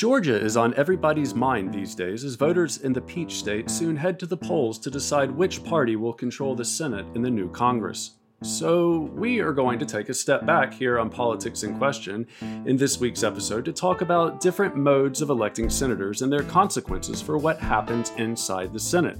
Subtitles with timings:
[0.00, 4.18] Georgia is on everybody's mind these days as voters in the Peach State soon head
[4.18, 8.12] to the polls to decide which party will control the Senate in the new Congress.
[8.42, 12.78] So, we are going to take a step back here on Politics in Question in
[12.78, 17.36] this week's episode to talk about different modes of electing senators and their consequences for
[17.36, 19.18] what happens inside the Senate.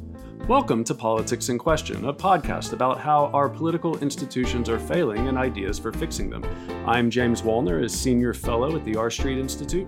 [0.49, 5.37] Welcome to Politics in Question, a podcast about how our political institutions are failing and
[5.37, 6.43] ideas for fixing them.
[6.87, 9.87] I'm James Wallner, a senior fellow at the R Street Institute.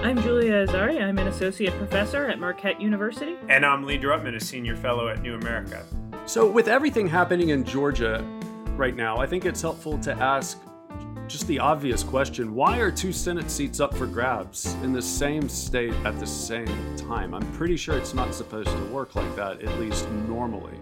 [0.00, 1.02] I'm Julia Azari.
[1.02, 3.36] I'm an associate professor at Marquette University.
[3.48, 5.84] And I'm Lee Drutman, a senior fellow at New America.
[6.24, 8.24] So, with everything happening in Georgia
[8.76, 10.62] right now, I think it's helpful to ask
[11.26, 15.48] just the obvious question why are two Senate seats up for grabs in the same
[15.48, 17.34] state at the same time?
[17.34, 20.78] I'm pretty sure it's not supposed to work like that, at least normally.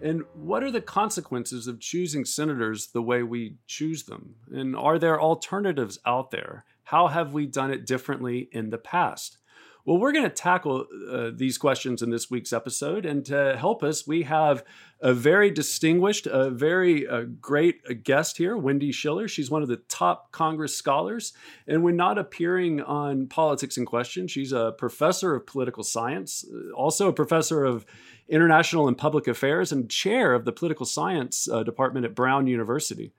[0.00, 4.36] And what are the consequences of choosing senators the way we choose them?
[4.52, 6.64] And are there alternatives out there?
[6.92, 9.38] How have we done it differently in the past?
[9.86, 13.06] Well, we're going to tackle uh, these questions in this week's episode.
[13.06, 14.62] And to help us, we have
[15.00, 19.26] a very distinguished, a very uh, great guest here, Wendy Schiller.
[19.26, 21.32] She's one of the top Congress scholars.
[21.66, 26.74] And when not appearing on Politics in Question, she's a professor of political science, uh,
[26.74, 27.86] also a professor of
[28.28, 33.14] international and public affairs, and chair of the political science uh, department at Brown University.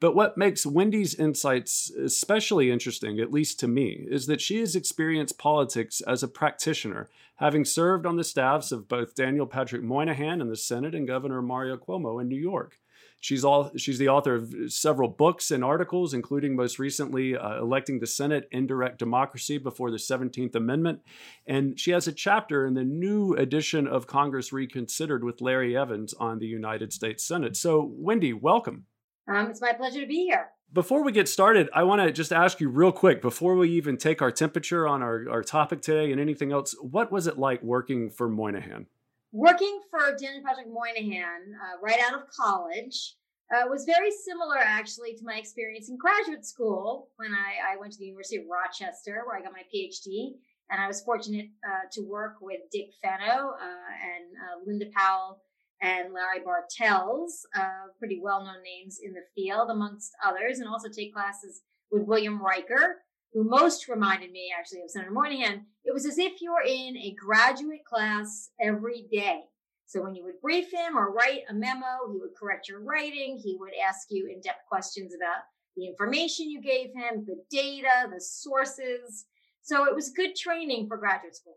[0.00, 4.76] But what makes Wendy's insights especially interesting, at least to me, is that she has
[4.76, 10.40] experienced politics as a practitioner, having served on the staffs of both Daniel Patrick Moynihan
[10.40, 12.78] in the Senate and Governor Mario Cuomo in New York.
[13.20, 17.98] She's all she's the author of several books and articles, including most recently uh, electing
[17.98, 21.00] the Senate indirect democracy before the 17th Amendment,
[21.44, 26.14] and she has a chapter in the new edition of Congress Reconsidered with Larry Evans
[26.14, 27.56] on the United States Senate.
[27.56, 28.86] So, Wendy, welcome.
[29.28, 30.50] Um, it's my pleasure to be here.
[30.72, 33.96] Before we get started, I want to just ask you real quick before we even
[33.96, 37.62] take our temperature on our, our topic today and anything else, what was it like
[37.62, 38.86] working for Moynihan?
[39.32, 43.16] Working for Daniel Patrick Moynihan uh, right out of college
[43.50, 47.92] uh, was very similar actually to my experience in graduate school when I, I, went
[47.92, 50.34] to the University of Rochester where I got my PhD.
[50.70, 55.40] And I was fortunate uh, to work with Dick Fenno uh, and uh, Lynda Powell
[55.80, 60.88] and Larry Bartels, uh, pretty well known names in the field, amongst others, and also
[60.88, 62.96] take classes with William Riker,
[63.32, 65.66] who most reminded me actually of Senator Moynihan.
[65.84, 69.42] It was as if you were in a graduate class every day.
[69.86, 73.40] So when you would brief him or write a memo, he would correct your writing.
[73.42, 75.42] He would ask you in depth questions about
[75.76, 79.24] the information you gave him, the data, the sources.
[79.62, 81.56] So it was good training for graduate school.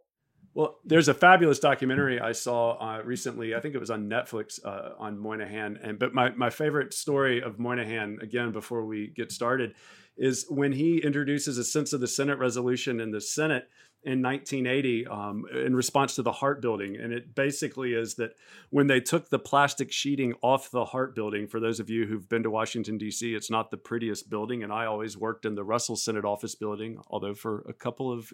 [0.54, 3.56] Well, there's a fabulous documentary I saw uh, recently.
[3.56, 5.80] I think it was on Netflix uh, on Moynihan.
[5.82, 9.76] And but my my favorite story of Moynihan, again, before we get started,
[10.18, 13.68] is when he introduces a sense of the Senate resolution in the Senate
[14.04, 16.98] in 1980 um, in response to the Hart building.
[16.98, 18.32] And it basically is that
[18.72, 22.28] when they took the plastic sheeting off the Hart building, for those of you who've
[22.28, 24.64] been to Washington, D.C., it's not the prettiest building.
[24.64, 28.32] And I always worked in the Russell Senate office building, although for a couple of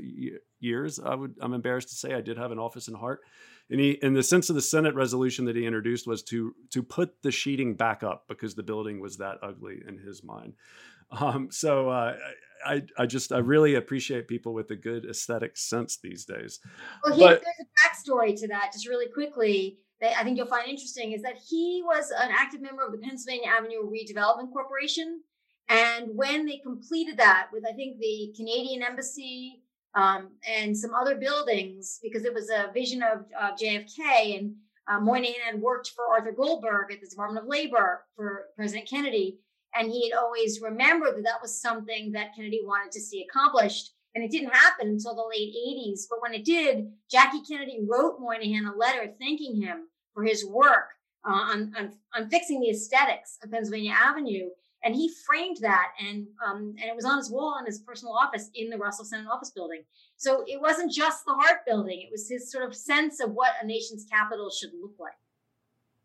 [0.60, 3.20] years, I would, I'm embarrassed to say I did have an office in Hart.
[3.70, 6.82] And he, in the sense of the Senate resolution that he introduced was to to
[6.82, 10.54] put the sheeting back up because the building was that ugly in his mind.
[11.12, 12.18] Um, so uh,
[12.66, 16.60] I, I just I really appreciate people with a good aesthetic sense these days.
[17.04, 19.78] Well, he, but, there's a backstory to that, just really quickly.
[20.02, 23.00] That I think you'll find interesting is that he was an active member of the
[23.00, 25.22] Pennsylvania Avenue Redevelopment Corporation,
[25.70, 29.64] and when they completed that with I think the Canadian Embassy
[29.96, 34.54] um, and some other buildings, because it was a vision of, of JFK and
[34.88, 39.40] uh, Moynihan had worked for Arthur Goldberg at the Department of Labor for President Kennedy
[39.78, 43.94] and he had always remembered that that was something that Kennedy wanted to see accomplished.
[44.16, 46.02] And it didn't happen until the late 80s.
[46.10, 50.90] But when it did, Jackie Kennedy wrote Moynihan a letter thanking him for his work
[51.28, 54.50] uh, on, on, on, fixing the aesthetics of Pennsylvania Avenue.
[54.84, 58.14] And he framed that, and um, and it was on his wall in his personal
[58.14, 59.82] office in the Russell Senate Office Building.
[60.18, 63.54] So it wasn't just the Hart Building; it was his sort of sense of what
[63.62, 65.18] a nation's capital should look like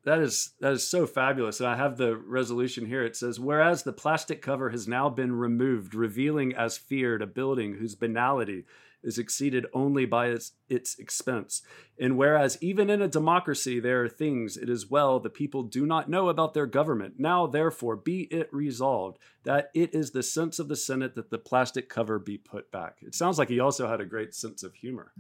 [0.05, 1.61] that is that is so fabulous.
[1.61, 3.05] And i have the resolution here.
[3.05, 7.75] It says whereas the plastic cover has now been removed revealing as feared a building
[7.75, 8.65] whose banality
[9.05, 11.63] is exceeded only by its, its expense.
[11.99, 15.87] And whereas even in a democracy there are things it is well the people do
[15.87, 17.15] not know about their government.
[17.19, 21.39] Now therefore be it resolved that it is the sense of the senate that the
[21.39, 22.99] plastic cover be put back.
[23.03, 25.13] It sounds like he also had a great sense of humor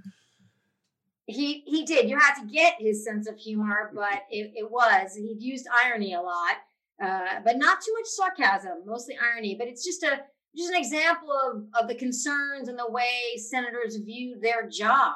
[1.32, 2.08] he he did.
[2.08, 6.14] You had to get his sense of humor, but it, it was he used irony
[6.14, 6.56] a lot,
[7.02, 8.82] uh, but not too much sarcasm.
[8.86, 9.56] Mostly irony.
[9.58, 10.20] But it's just a
[10.56, 15.14] just an example of, of the concerns and the way senators viewed their job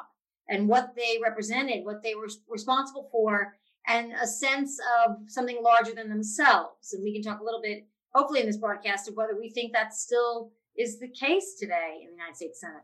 [0.49, 3.55] and what they represented, what they were responsible for,
[3.87, 6.93] and a sense of something larger than themselves.
[6.93, 9.73] And we can talk a little bit, hopefully, in this broadcast, of whether we think
[9.73, 12.83] that still is the case today in the United States Senate.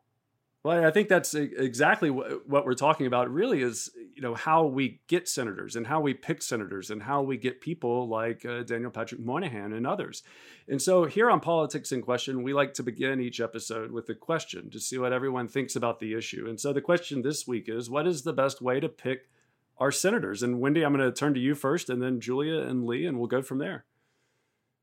[0.65, 3.29] Well, I think that's exactly what we're talking about.
[3.29, 7.23] Really, is you know how we get senators and how we pick senators and how
[7.23, 10.23] we get people like uh, Daniel Patrick Moynihan and others.
[10.69, 14.15] And so here on Politics in Question, we like to begin each episode with a
[14.15, 16.47] question to see what everyone thinks about the issue.
[16.49, 19.29] And so the question this week is, what is the best way to pick
[19.79, 20.45] our senators?
[20.45, 23.19] And Wendy, I'm going to turn to you first, and then Julia and Lee, and
[23.19, 23.85] we'll go from there.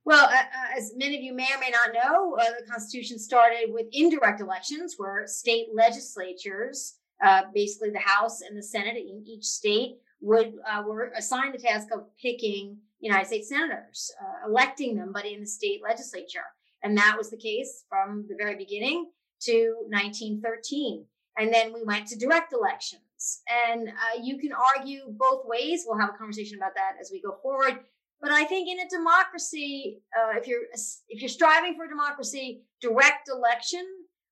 [0.10, 3.20] Well, uh, uh, as many of you may or may not know, uh, the Constitution
[3.20, 9.24] started with indirect elections where state legislatures, uh, basically the House and the Senate in
[9.28, 14.96] each state, would uh, were assigned the task of picking United States senators, uh, electing
[14.96, 16.48] them, but in the state legislature.
[16.82, 21.06] And that was the case from the very beginning to 1913.
[21.38, 23.44] And then we went to direct elections.
[23.70, 23.92] And
[24.24, 25.84] you can argue both ways.
[25.86, 27.82] We'll have a conversation about that as we go forward.
[28.22, 30.64] But I think in a democracy, uh, if you're
[31.08, 33.86] if you're striving for democracy, direct election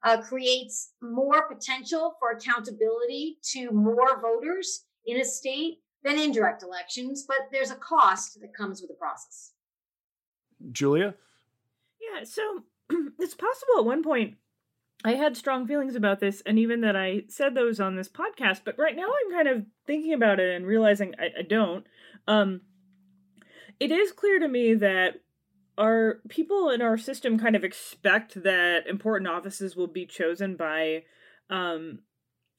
[0.04, 7.26] uh, creates more potential for accountability to more voters in a state than indirect elections.
[7.28, 9.54] But there's a cost that comes with the process.
[10.72, 11.16] Julia,
[12.02, 12.26] yeah.
[12.26, 12.64] So
[13.20, 14.36] it's possible at one point
[15.06, 18.62] I had strong feelings about this, and even that I said those on this podcast.
[18.66, 21.86] But right now, I'm kind of thinking about it and realizing I, I don't.
[22.28, 22.62] Um,
[23.80, 25.22] it is clear to me that
[25.78, 31.04] our people in our system kind of expect that important offices will be chosen by
[31.50, 32.00] um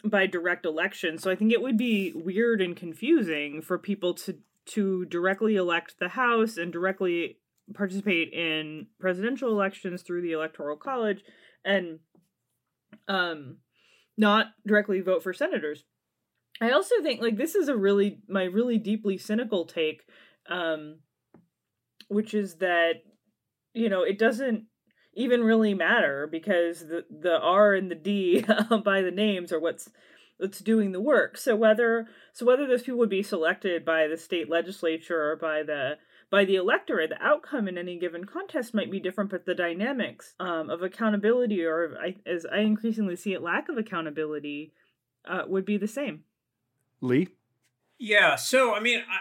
[0.05, 1.19] by direct election.
[1.19, 5.99] So I think it would be weird and confusing for people to to directly elect
[5.99, 7.39] the House and directly
[7.75, 11.23] participate in presidential elections through the electoral college
[11.65, 11.99] and
[13.09, 13.57] um
[14.17, 15.85] not directly vote for senators.
[16.61, 20.03] I also think like this is a really my really deeply cynical take
[20.49, 21.01] um
[22.09, 23.03] which is that
[23.75, 24.65] you know it doesn't
[25.15, 28.45] even really matter because the the R and the D
[28.85, 29.89] by the names are what's
[30.39, 31.37] what's doing the work.
[31.37, 35.63] So whether so whether those people would be selected by the state legislature or by
[35.63, 35.99] the
[36.31, 40.35] by the electorate, the outcome in any given contest might be different, but the dynamics
[40.39, 44.73] um, of accountability, or I, as I increasingly see it, lack of accountability,
[45.27, 46.25] uh, would be the same.
[47.01, 47.29] Lee.
[47.99, 48.37] Yeah.
[48.37, 49.19] So I mean, I,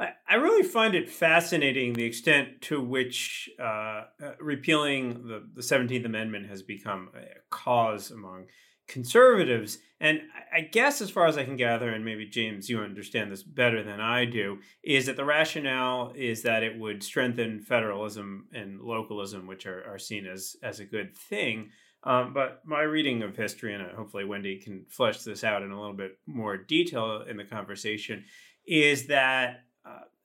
[0.00, 4.04] I, really find it fascinating the extent to which uh, uh,
[4.40, 8.46] repealing the, the 17th Amendment has become a cause among
[8.88, 9.78] conservatives.
[10.00, 10.20] And
[10.52, 13.82] I guess, as far as I can gather, and maybe James, you understand this better
[13.82, 19.46] than I do, is that the rationale is that it would strengthen federalism and localism,
[19.46, 21.70] which are, are seen as, as a good thing.
[22.02, 25.80] Um, but my reading of history, and hopefully Wendy can flesh this out in a
[25.80, 28.24] little bit more detail in the conversation,
[28.66, 29.58] is that uh,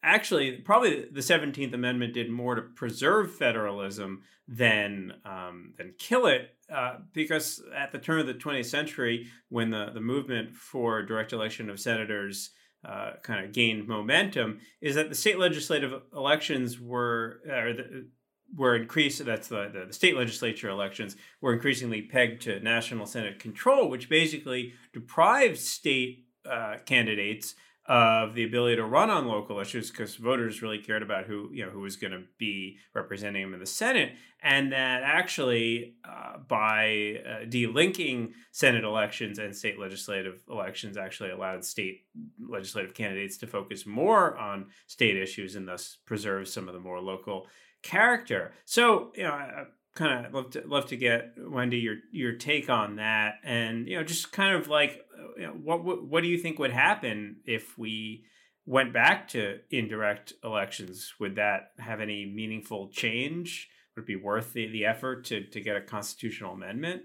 [0.04, 6.56] actually, probably the Seventeenth Amendment did more to preserve federalism than um, than kill it,
[6.74, 11.34] uh, because at the turn of the 20th century, when the the movement for direct
[11.34, 12.52] election of senators
[12.84, 18.08] uh, kind of gained momentum, is that the state legislative elections were or the,
[18.56, 19.24] were increased.
[19.24, 24.10] That's the, the, the state legislature elections were increasingly pegged to national senate control, which
[24.10, 27.56] basically deprived state uh, candidates
[27.90, 31.66] of the ability to run on local issues because voters really cared about who you
[31.66, 34.12] know who was going to be representing them in the Senate,
[34.44, 41.66] and that actually uh, by uh, delinking Senate elections and state legislative elections actually allowed
[41.66, 42.06] state
[42.40, 47.02] legislative candidates to focus more on state issues and thus preserve some of the more
[47.02, 47.48] local
[47.82, 48.52] character.
[48.66, 49.66] So you know
[50.00, 53.98] kind of love to love to get Wendy your your take on that, and you
[53.98, 55.06] know, just kind of like,
[55.38, 58.24] you know, what, what what do you think would happen if we
[58.66, 61.14] went back to indirect elections?
[61.20, 63.70] Would that have any meaningful change?
[63.96, 67.04] Would it be worth the, the effort to to get a constitutional amendment?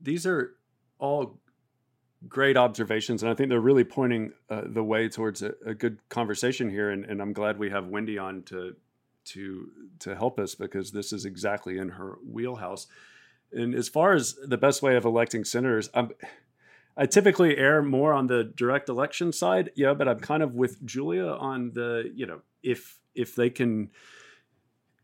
[0.00, 0.56] These are
[0.98, 1.40] all
[2.28, 5.98] great observations, and I think they're really pointing uh, the way towards a, a good
[6.10, 6.90] conversation here.
[6.90, 8.76] And, and I'm glad we have Wendy on to
[9.26, 9.68] to
[10.00, 12.86] to help us because this is exactly in her wheelhouse.
[13.52, 16.10] And as far as the best way of electing senators, I'm
[16.96, 20.84] I typically err more on the direct election side, yeah, but I'm kind of with
[20.84, 23.90] Julia on the, you know, if if they can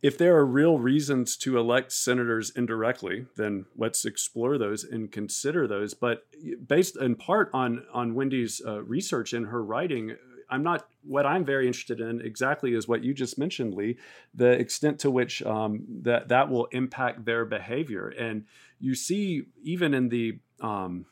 [0.03, 5.67] if there are real reasons to elect senators indirectly, then let's explore those and consider
[5.67, 5.95] those.
[5.95, 6.27] But
[6.67, 10.17] based in part on on Wendy's uh, research and her writing,
[10.49, 10.89] I'm not.
[11.03, 13.99] What I'm very interested in exactly is what you just mentioned, Lee.
[14.35, 18.45] The extent to which um, that that will impact their behavior, and
[18.79, 21.07] you see even in the um,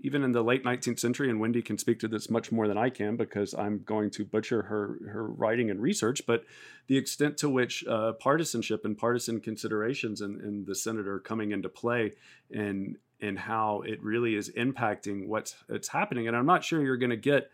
[0.00, 2.78] even in the late 19th century, and Wendy can speak to this much more than
[2.78, 6.22] I can because I'm going to butcher her her writing and research.
[6.26, 6.44] But
[6.86, 11.52] the extent to which uh, partisanship and partisan considerations in, in the Senate are coming
[11.52, 12.14] into play,
[12.50, 16.28] and and how it really is impacting what's it's happening.
[16.28, 17.50] And I'm not sure you're going to get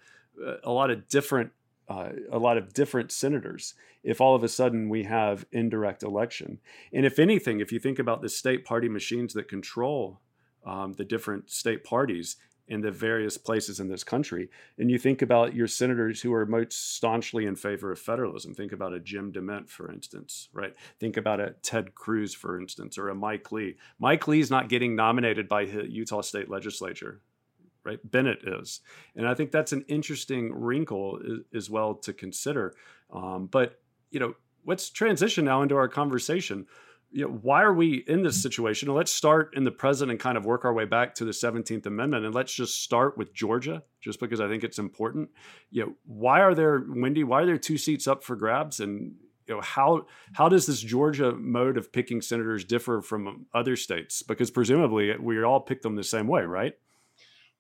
[0.63, 1.53] a lot of different
[1.89, 6.59] uh, a lot of different senators if all of a sudden we have indirect election.
[6.93, 10.21] And if anything, if you think about the state party machines that control
[10.65, 12.37] um, the different state parties
[12.67, 14.49] in the various places in this country.
[14.79, 18.55] And you think about your senators who are most staunchly in favor of federalism.
[18.55, 20.75] Think about a Jim DeMint, for instance, right?
[20.99, 23.77] Think about a Ted Cruz, for instance, or a Mike Lee.
[23.99, 27.21] Mike Lee is not getting nominated by Utah State Legislature,
[27.85, 27.99] right?
[28.05, 28.81] Bennett is.
[29.17, 31.19] And I think that's an interesting wrinkle
[31.55, 32.75] as well to consider.
[33.13, 34.35] Um, but, you know,
[34.67, 36.67] let's transition now into our conversation
[37.15, 38.93] you know, why are we in this situation?
[38.93, 41.87] let's start in the present and kind of work our way back to the 17th
[41.87, 42.25] Amendment.
[42.25, 45.31] And let's just start with Georgia, just because I think it's important.
[45.71, 48.81] You know, why are there, Wendy, why are there two seats up for grabs?
[48.81, 49.15] And
[49.47, 54.23] you know, how how does this Georgia mode of picking senators differ from other states?
[54.23, 56.75] Because presumably we all pick them the same way, right?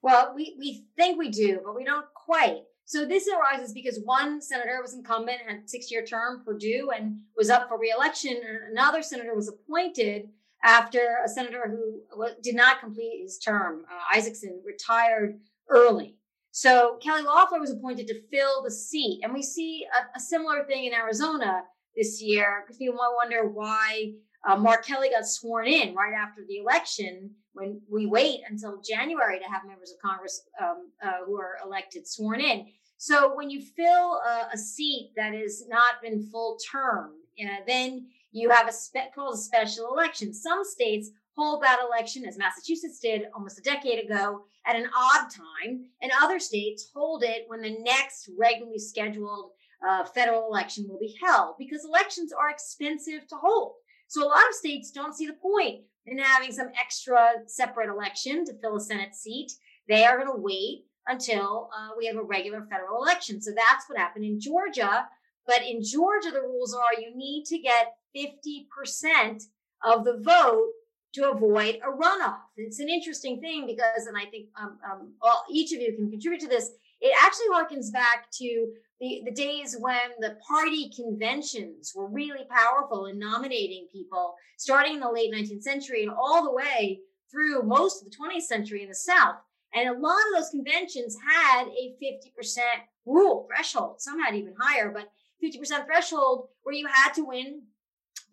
[0.05, 2.65] Well, we, we think we do, but we don't quite.
[2.85, 7.69] So this arises because one senator was incumbent, had six-year term, Perdue, and was up
[7.69, 8.33] for reelection.
[8.37, 10.29] And another senator was appointed
[10.63, 12.03] after a senator who
[12.43, 16.19] did not complete his term, uh, Isakson, retired early.
[16.51, 20.65] So Kelly Loeffler was appointed to fill the seat, and we see a, a similar
[20.65, 21.63] thing in Arizona
[21.97, 24.13] this year because people might wonder why
[24.47, 29.39] uh, Mark Kelly got sworn in right after the election when we wait until January
[29.39, 32.67] to have members of Congress um, uh, who are elected sworn in.
[32.97, 38.07] So when you fill a, a seat that has not been full term, uh, then
[38.33, 40.35] you have a spe- called a special election.
[40.35, 45.29] Some states hold that election, as Massachusetts did almost a decade ago, at an odd
[45.31, 49.51] time, and other states hold it when the next regularly scheduled
[49.87, 53.75] uh, federal election will be held because elections are expensive to hold.
[54.15, 58.45] So a lot of states don't see the point in having some extra separate election
[58.45, 59.51] to fill a Senate seat.
[59.89, 63.43] They are going to wait until uh, we have a regular federal election.
[63.43, 65.09] So that's what happened in Georgia.
[65.49, 69.43] But in Georgia, the rules are you need to get 50%
[69.85, 70.69] of the vote
[71.15, 72.39] to avoid a runoff.
[72.57, 76.09] It's an interesting thing because, and I think um, um, well, each of you can
[76.09, 76.71] contribute to this.
[77.01, 78.69] It actually harkens back to
[79.01, 85.01] the, the days when the party conventions were really powerful in nominating people, starting in
[85.01, 88.89] the late 19th century and all the way through most of the 20th century in
[88.89, 89.37] the South.
[89.75, 92.59] And a lot of those conventions had a 50%
[93.07, 94.01] rule threshold.
[94.01, 95.11] Some had even higher, but
[95.43, 97.63] 50% threshold where you had to win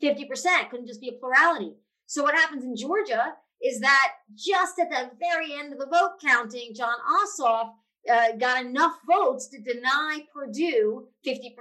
[0.01, 1.73] 50%, couldn't just be a plurality.
[2.05, 6.13] So what happens in Georgia is that just at the very end of the vote
[6.23, 7.71] counting, Jon Ossoff
[8.09, 11.53] uh, got enough votes to deny Perdue 50%,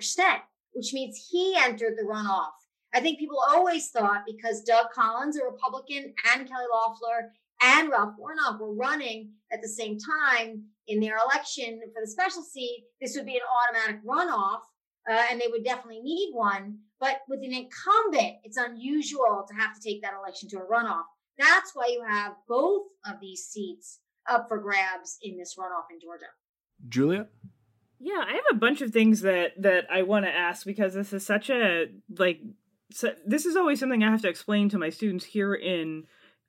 [0.73, 2.51] which means he entered the runoff.
[2.95, 7.33] I think people always thought because Doug Collins, a Republican, and Kelly Loeffler
[7.63, 12.43] and Ralph Warnock were running at the same time in their election for the special
[12.43, 14.61] seat, this would be an automatic runoff,
[15.09, 16.79] uh, and they would definitely need one.
[16.99, 21.05] But with an incumbent, it's unusual to have to take that election to a runoff.
[21.39, 26.01] That's why you have both of these seats up for grabs in this runoff in
[26.01, 26.27] Georgia.
[26.89, 27.27] Julia?
[27.99, 31.13] Yeah, I have a bunch of things that that I want to ask because this
[31.13, 32.41] is such a like
[32.93, 36.05] so this is always something I have to explain to my students here in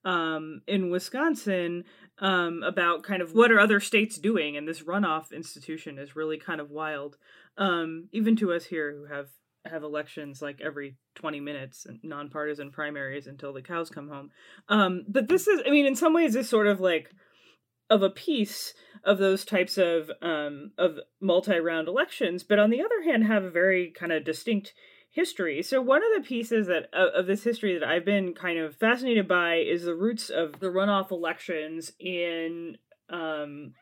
[0.06, 1.84] um in Wisconsin
[2.20, 6.38] um about kind of what are other states doing and this runoff institution is really
[6.38, 7.18] kind of wild
[7.58, 9.28] um even to us here who have
[9.66, 14.32] have elections like every 20 minutes and nonpartisan primaries until the cows come home
[14.70, 17.12] um but this is i mean in some ways this sort of like
[17.92, 23.04] of a piece of those types of um, of multi-round elections, but on the other
[23.04, 24.74] hand, have a very kind of distinct
[25.12, 25.62] history.
[25.62, 28.78] So one of the pieces that of, of this history that I've been kind of
[28.78, 32.78] fascinated by is the roots of the runoff elections in
[33.10, 33.74] um,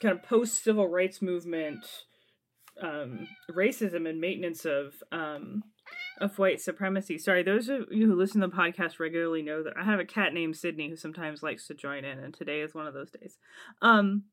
[0.00, 1.84] kind of post civil rights movement
[2.82, 5.62] um, racism and maintenance of um,
[6.20, 7.18] of white supremacy.
[7.18, 10.04] Sorry, those of you who listen to the podcast regularly know that I have a
[10.04, 13.10] cat named Sydney who sometimes likes to join in, and today is one of those
[13.10, 13.38] days.
[13.82, 14.24] Um,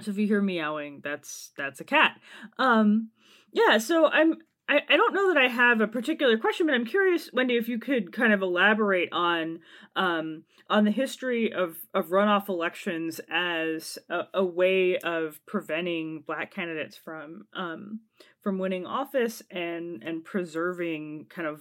[0.00, 2.20] so if you hear meowing, that's that's a cat.
[2.58, 3.10] Um,
[3.52, 4.38] yeah, so I'm
[4.72, 7.68] I, I don't know that I have a particular question, but I'm curious, Wendy, if
[7.68, 9.60] you could kind of elaborate on
[9.94, 16.54] um, on the history of, of runoff elections as a, a way of preventing black
[16.54, 18.00] candidates from um,
[18.40, 21.60] from winning office and and preserving kind of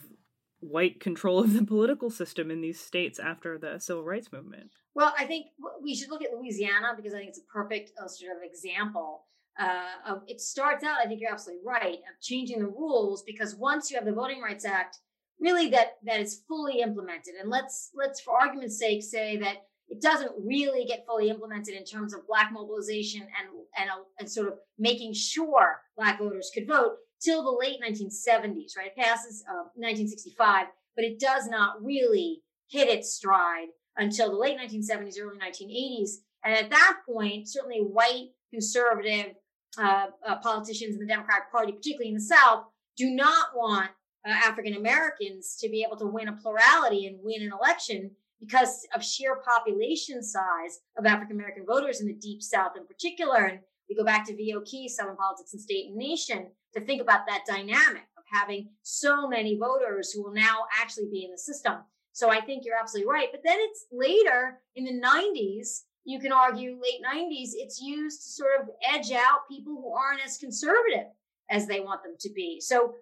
[0.61, 4.71] white control of the political system in these states after the civil rights movement.
[4.95, 5.47] Well, I think
[5.83, 9.25] we should look at Louisiana because I think it's a perfect illustrative example.
[9.59, 13.91] Uh, it starts out, I think you're absolutely right, of changing the rules because once
[13.91, 14.97] you have the Voting Rights Act,
[15.39, 19.57] really that that is fully implemented, and let's let's for argument's sake say that
[19.89, 23.89] it doesn't really get fully implemented in terms of black mobilization and and,
[24.19, 28.87] and sort of making sure black voters could vote till the late 1970s, right?
[28.87, 33.67] It passes uh, 1965, but it does not really hit its stride
[33.97, 36.09] until the late 1970s, early 1980s.
[36.43, 39.35] And at that point, certainly white conservative
[39.77, 42.65] uh, uh, politicians in the Democratic Party, particularly in the South,
[42.97, 43.89] do not want
[44.25, 48.85] uh, African Americans to be able to win a plurality and win an election because
[48.95, 53.45] of sheer population size of African American voters in the Deep South in particular.
[53.45, 54.61] And we go back to V.O.
[54.61, 59.27] Key, Southern Politics and State and Nation, to think about that dynamic of having so
[59.27, 61.75] many voters who will now actually be in the system.
[62.13, 63.29] So I think you're absolutely right.
[63.31, 68.29] But then it's later in the 90s, you can argue late 90s, it's used to
[68.29, 71.07] sort of edge out people who aren't as conservative
[71.49, 72.59] as they want them to be.
[72.59, 72.95] So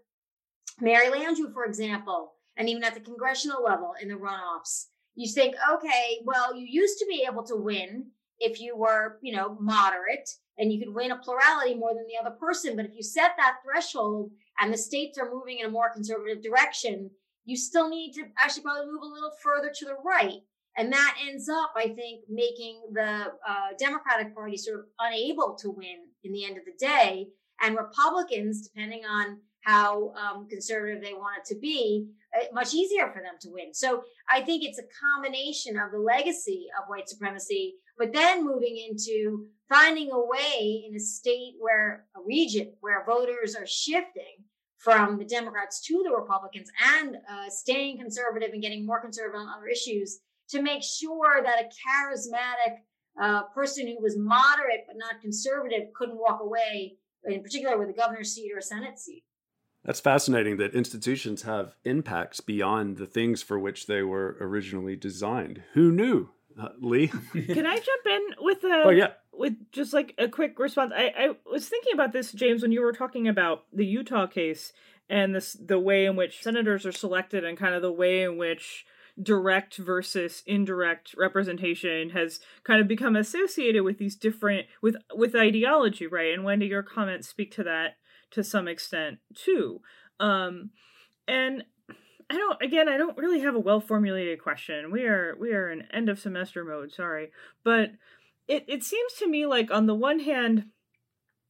[0.82, 5.56] Mary Landrieu, for example, and even at the congressional level in the runoffs, you think,
[5.74, 8.08] okay, well, you used to be able to win
[8.39, 12.20] if you were, you know, moderate and you could win a plurality more than the
[12.20, 12.75] other person.
[12.75, 16.44] But if you set that threshold and the states are moving in a more conservative
[16.44, 17.10] direction,
[17.46, 20.41] you still need to actually probably move a little further to the right.
[20.78, 25.72] And that ends up, I think, making the uh, Democratic Party sort of unable to
[25.72, 27.28] win in the end of the day.
[27.62, 33.12] And Republicans, depending on how um, conservative they want it to be, uh, much easier
[33.12, 33.74] for them to win.
[33.74, 34.84] So I think it's a
[35.18, 40.96] combination of the legacy of white supremacy, but then moving into finding a way in
[40.96, 44.46] a state where a region where voters are shifting
[44.78, 49.50] from the Democrats to the Republicans and uh, staying conservative and getting more conservative on
[49.50, 52.77] other issues to make sure that a charismatic
[53.22, 57.93] uh, person who was moderate but not conservative couldn't walk away, in particular with a
[57.93, 59.24] governor's seat or a Senate seat.
[59.84, 65.63] That's fascinating that institutions have impacts beyond the things for which they were originally designed.
[65.74, 67.08] Who knew, uh, Lee?
[67.34, 68.84] Can I jump in with a?
[68.86, 69.13] Oh yeah.
[69.32, 72.82] With just like a quick response, I, I was thinking about this, James, when you
[72.82, 74.74] were talking about the Utah case
[75.10, 78.38] and this the way in which senators are selected and kind of the way in
[78.38, 78.86] which
[79.22, 86.08] direct versus indirect representation has kind of become associated with these different with with ideology
[86.08, 87.98] right and wendy your comments speak to that
[88.32, 89.82] to some extent too.
[90.19, 90.72] Um,
[91.28, 91.63] and
[92.30, 94.91] I don't again I don't really have a well formulated question.
[94.91, 97.32] We are we are in end of semester mode, sorry.
[97.63, 97.91] But
[98.48, 100.65] it, it seems to me like on the one hand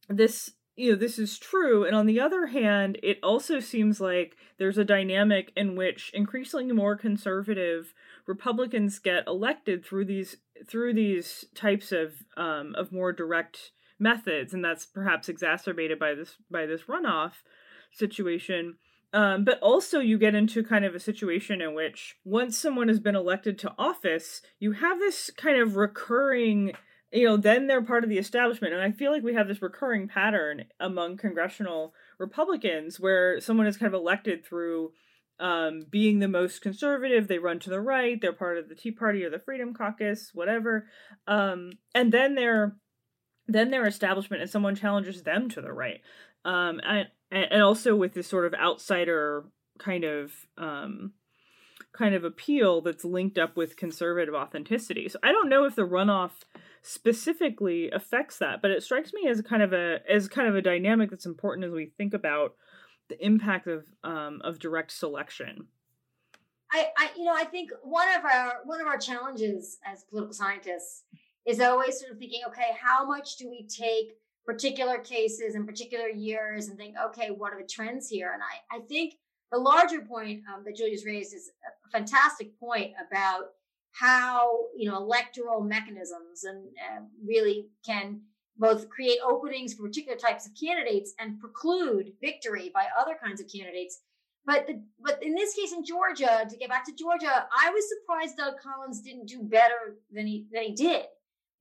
[0.08, 4.36] this you know this is true and on the other hand it also seems like
[4.58, 7.94] there's a dynamic in which increasingly more conservative
[8.26, 14.64] republicans get elected through these through these types of um, of more direct methods, and
[14.64, 17.42] that's perhaps exacerbated by this by this runoff
[17.92, 18.76] situation.
[19.12, 23.00] Um, but also, you get into kind of a situation in which once someone has
[23.00, 26.72] been elected to office, you have this kind of recurring,
[27.12, 28.72] you know, then they're part of the establishment.
[28.72, 33.76] And I feel like we have this recurring pattern among congressional Republicans where someone is
[33.76, 34.92] kind of elected through
[35.40, 37.26] um, being the most conservative.
[37.26, 40.30] They run to the right, they're part of the Tea Party or the Freedom Caucus,
[40.34, 40.86] whatever.
[41.26, 42.76] Um, and then they're
[43.52, 46.00] then their establishment and someone challenges them to the right
[46.44, 49.44] um and and also with this sort of outsider
[49.78, 51.12] kind of um
[51.92, 55.86] kind of appeal that's linked up with conservative authenticity so i don't know if the
[55.86, 56.30] runoff
[56.82, 60.62] specifically affects that but it strikes me as kind of a as kind of a
[60.62, 62.54] dynamic that's important as we think about
[63.08, 65.66] the impact of um of direct selection
[66.72, 70.32] I, I you know i think one of our one of our challenges as political
[70.32, 71.04] scientists
[71.46, 76.08] is always sort of thinking, okay, how much do we take particular cases and particular
[76.08, 78.32] years and think, okay, what are the trends here?
[78.32, 79.14] And I, I think
[79.52, 81.50] the larger point um, that Julia's raised is
[81.86, 83.46] a fantastic point about
[83.92, 88.20] how you know electoral mechanisms and uh, really can
[88.56, 93.46] both create openings for particular types of candidates and preclude victory by other kinds of
[93.50, 94.00] candidates.
[94.44, 97.84] But the, but in this case in Georgia, to get back to Georgia, I was
[97.88, 101.06] surprised Doug Collins didn't do better than he than he did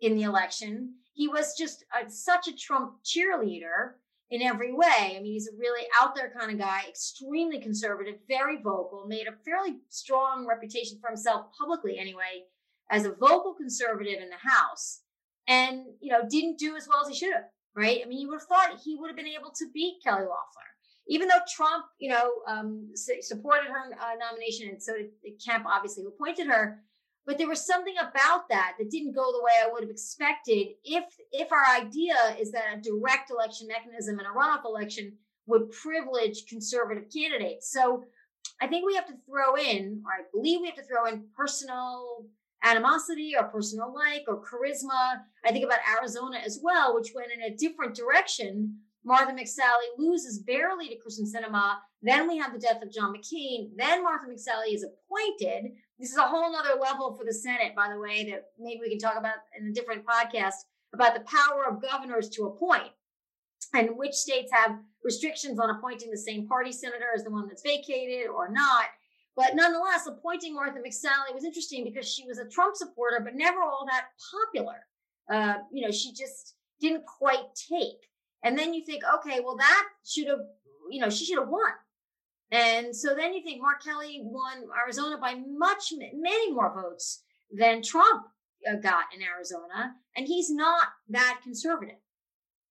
[0.01, 0.93] in the election.
[1.13, 3.93] He was just a, such a Trump cheerleader
[4.31, 5.15] in every way.
[5.15, 9.27] I mean, he's a really out there kind of guy, extremely conservative, very vocal, made
[9.27, 12.45] a fairly strong reputation for himself publicly anyway,
[12.91, 15.01] as a vocal conservative in the House,
[15.47, 17.45] and you know, didn't do as well as he should have.
[17.75, 18.01] Right?
[18.03, 20.69] I mean, you would have thought he would have been able to beat Kelly Loeffler
[21.09, 26.03] even though Trump, you know, um, supported her uh, nomination, and so did Kemp, obviously,
[26.03, 26.83] who appointed her.
[27.25, 30.67] But there was something about that that didn't go the way I would have expected.
[30.83, 35.13] If if our idea is that a direct election mechanism and a runoff election
[35.45, 38.03] would privilege conservative candidates, so
[38.61, 41.25] I think we have to throw in, or I believe we have to throw in
[41.35, 42.25] personal
[42.63, 45.21] animosity or personal like or charisma.
[45.45, 50.39] I think about Arizona as well, which went in a different direction Martha McSally loses
[50.39, 51.77] barely to Kyrsten Sinema.
[52.01, 53.71] Then we have the death of John McCain.
[53.75, 55.71] Then Martha McSally is appointed.
[55.99, 58.89] This is a whole other level for the Senate, by the way, that maybe we
[58.89, 60.53] can talk about in a different podcast
[60.93, 62.91] about the power of governors to appoint
[63.73, 67.61] and which states have restrictions on appointing the same party senator as the one that's
[67.61, 68.85] vacated or not.
[69.35, 73.61] But nonetheless, appointing Martha McSally was interesting because she was a Trump supporter, but never
[73.61, 74.85] all that popular.
[75.29, 78.07] Uh, you know, she just didn't quite take.
[78.43, 80.39] And then you think, okay, well, that should have,
[80.89, 81.71] you know, she should have won.
[82.51, 87.83] And so then you think Mark Kelly won Arizona by much, many more votes than
[87.83, 88.25] Trump
[88.67, 89.95] uh, got in Arizona.
[90.15, 91.97] And he's not that conservative.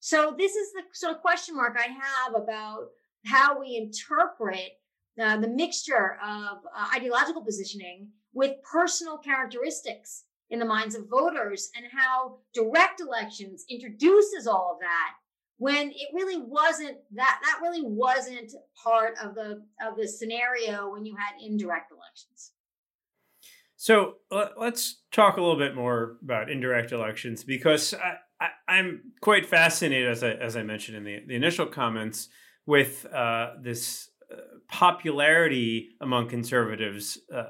[0.00, 2.88] So this is the sort of question mark I have about
[3.26, 4.78] how we interpret
[5.20, 11.70] uh, the mixture of uh, ideological positioning with personal characteristics in the minds of voters
[11.76, 15.14] and how direct elections introduces all of that
[15.58, 21.04] when it really wasn't that that really wasn't part of the of the scenario when
[21.04, 22.52] you had indirect elections.
[23.80, 24.14] So
[24.56, 30.10] let's talk a little bit more about indirect elections because I, I, am quite fascinated,
[30.10, 32.28] as I, as I mentioned in the, the initial comments,
[32.66, 34.36] with uh, this uh,
[34.68, 37.44] popularity among conservatives uh,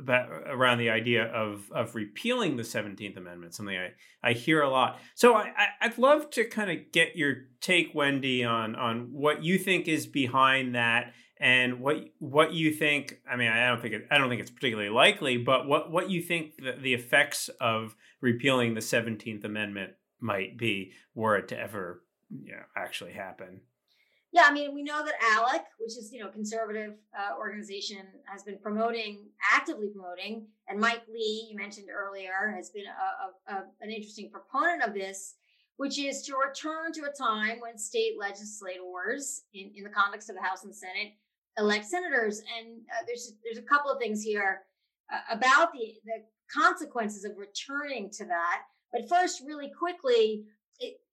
[0.00, 3.90] about, around the idea of of repealing the Seventeenth Amendment, something I,
[4.22, 4.98] I hear a lot.
[5.14, 9.44] So I, I would love to kind of get your take, Wendy, on on what
[9.44, 13.20] you think is behind that, and what what you think.
[13.30, 16.10] I mean, I don't think it, I don't think it's particularly likely, but what what
[16.10, 21.58] you think the, the effects of repealing the Seventeenth Amendment might be were it to
[21.58, 23.60] ever you know, actually happen.
[24.32, 28.44] Yeah, I mean, we know that ALEC, which is you know conservative uh, organization, has
[28.44, 33.64] been promoting, actively promoting, and Mike Lee, you mentioned earlier, has been a, a, a,
[33.80, 35.34] an interesting proponent of this,
[35.78, 40.36] which is to return to a time when state legislators, in, in the context of
[40.36, 41.14] the House and Senate,
[41.58, 42.38] elect senators.
[42.38, 44.60] And uh, there's there's a couple of things here
[45.12, 46.22] uh, about the the
[46.54, 48.62] consequences of returning to that.
[48.92, 50.44] But first, really quickly,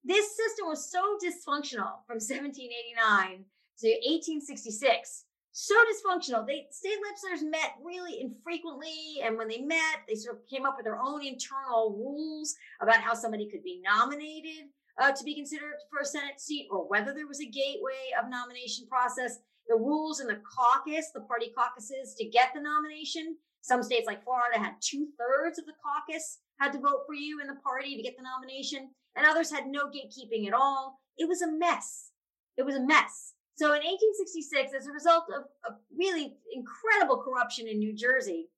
[0.08, 3.46] this system was so dysfunctional from 1789
[3.80, 5.26] to 1866
[5.60, 6.46] so dysfunctional.
[6.46, 10.76] They state legislators met really infrequently, and when they met, they sort of came up
[10.78, 14.70] with their own internal rules about how somebody could be nominated
[15.02, 18.30] uh, to be considered for a Senate seat, or whether there was a gateway of
[18.30, 19.40] nomination process.
[19.68, 23.36] The rules in the caucus, the party caucuses, to get the nomination.
[23.62, 27.40] Some states like Florida had two thirds of the caucus had to vote for you
[27.42, 31.00] in the party to get the nomination and others had no gatekeeping at all.
[31.18, 32.12] It was a mess.
[32.56, 33.34] It was a mess.
[33.56, 38.50] So in 1866, as a result of, of really incredible corruption in New Jersey,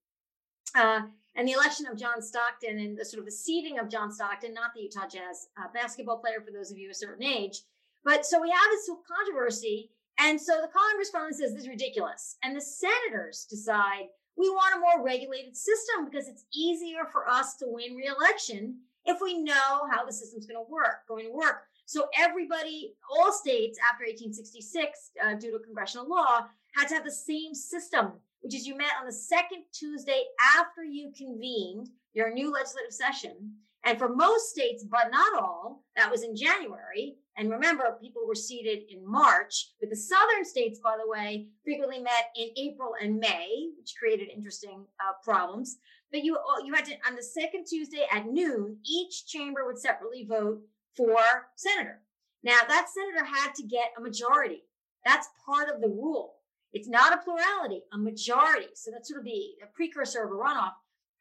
[0.75, 1.01] uh,
[1.35, 4.53] and the election of John Stockton and the sort of the seating of John Stockton,
[4.53, 7.61] not the Utah Jazz uh, basketball player for those of you a certain age.
[8.03, 9.91] But so we have this controversy.
[10.19, 12.35] And so the Congress finally says this is ridiculous.
[12.43, 14.07] And the senators decide
[14.39, 19.19] we want a more regulated system because it's easier for us to win re-election if
[19.21, 21.63] we know how the system's going to work, going to work.
[21.85, 27.11] So everybody, all states after 1866, uh, due to congressional law, had to have the
[27.11, 30.23] same system, which is you met on the second Tuesday
[30.57, 33.51] after you convened your new legislative session.
[33.83, 37.15] And for most states, but not all, that was in January.
[37.39, 39.71] And remember, people were seated in March.
[39.79, 44.27] But the southern states, by the way, frequently met in April and May, which created
[44.27, 45.77] interesting uh, problems.
[46.11, 49.79] But you uh, you had to on the second Tuesday at noon, each chamber would
[49.79, 50.59] separately vote
[50.97, 51.17] for
[51.55, 52.01] senator.
[52.43, 54.63] Now that senator had to get a majority.
[55.05, 56.35] That's part of the rule.
[56.73, 58.67] It's not a plurality, a majority.
[58.75, 60.73] So that's sort of the precursor of a runoff.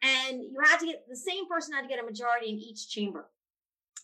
[0.02, 2.88] And you had to get the same person had to get a majority in each
[2.88, 3.30] chamber.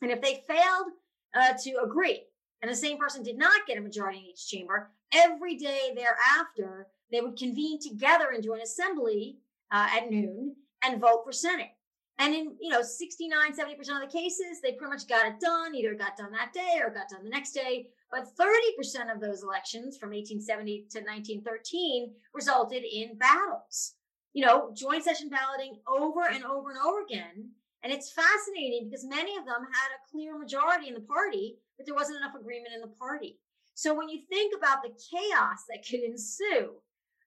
[0.01, 0.89] And if they failed
[1.35, 2.23] uh, to agree,
[2.63, 6.89] and the same person did not get a majority in each chamber, every day thereafter,
[7.11, 9.39] they would convene together into an assembly
[9.71, 11.71] uh, at noon and vote for Senate.
[12.19, 15.75] And in, you know, 69, 70% of the cases, they pretty much got it done,
[15.75, 17.89] either got done that day or got done the next day.
[18.11, 23.95] But 30% of those elections from 1870 to 1913 resulted in battles.
[24.33, 27.51] You know, joint session balloting over and over and over again.
[27.85, 31.85] And it's fascinating because many of them had a clear majority in the party, but
[31.85, 33.39] there wasn't enough agreement in the party.
[33.75, 36.81] So when you think about the chaos that could ensue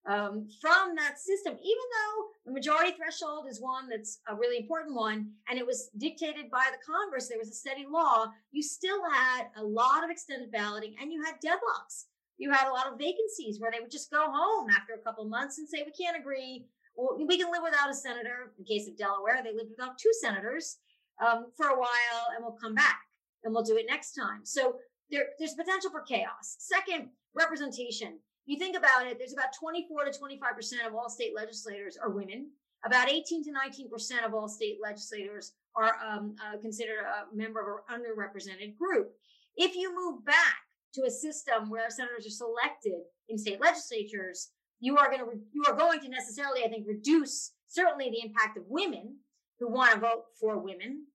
[0.10, 4.96] um, from that system, even though the majority threshold is one that's a really important
[4.96, 9.02] one, and it was dictated by the Congress, there was a steady law, you still
[9.12, 12.06] had a lot of extended balloting and you had deadlocks.
[12.38, 15.26] You had a lot of vacancies where they would just go home after a couple
[15.26, 16.66] months and say, we can't agree.
[16.98, 18.52] Well, we can live without a senator.
[18.58, 20.78] In case of Delaware, they lived without two senators
[21.26, 23.00] um, for a while and we'll come back
[23.44, 24.42] and we'll do it next time.
[24.44, 24.76] So
[25.10, 26.58] there, there's potential for chaos.
[26.60, 31.98] Second, representation you think about it, there's about 24 to 25% of all state legislators
[32.02, 32.50] are women.
[32.86, 37.82] About 18 to 19% of all state legislators are um, uh, considered a member of
[37.90, 39.12] an underrepresented group.
[39.58, 40.56] If you move back
[40.94, 45.64] to a system where senators are selected in state legislatures, you are going to you
[45.68, 49.18] are going to necessarily, I think, reduce certainly the impact of women
[49.60, 51.06] who want to vote for women,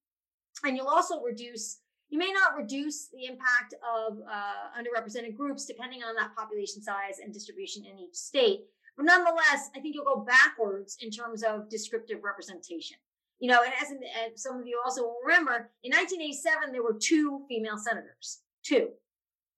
[0.64, 1.79] and you'll also reduce
[2.12, 7.20] you may not reduce the impact of uh, underrepresented groups depending on that population size
[7.25, 8.64] and distribution in each state.
[8.98, 12.98] But nonetheless, I think you'll go backwards in terms of descriptive representation.
[13.38, 14.01] You know, and as, in,
[14.37, 18.42] some of you also will remember, in 1987, there were two female senators.
[18.62, 18.90] Two.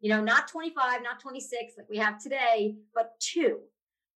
[0.00, 3.58] You know, not 25, not 26 like we have today, but two.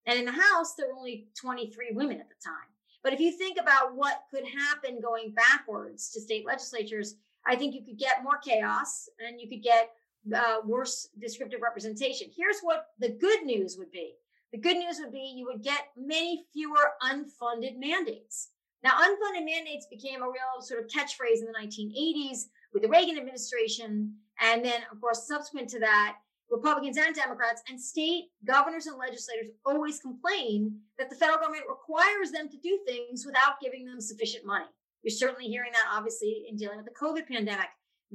[0.08, 2.68] And in the House, there were only 23 women at the time.
[3.04, 7.16] But if you think about what could happen going backwards to state legislatures,
[7.46, 9.90] I think you could get more chaos and you could get
[10.34, 12.28] uh, worse descriptive representation.
[12.34, 14.14] Here's what the good news would be
[14.50, 18.48] the good news would be you would get many fewer unfunded mandates.
[18.82, 23.18] Now, unfunded mandates became a real sort of catchphrase in the 1980s with the Reagan
[23.18, 24.14] administration.
[24.40, 26.16] And then, of course, subsequent to that,
[26.50, 32.30] Republicans and Democrats and state governors and legislators always complain that the federal government requires
[32.30, 34.64] them to do things without giving them sufficient money.
[35.02, 37.68] You're certainly hearing that, obviously, in dealing with the COVID pandemic.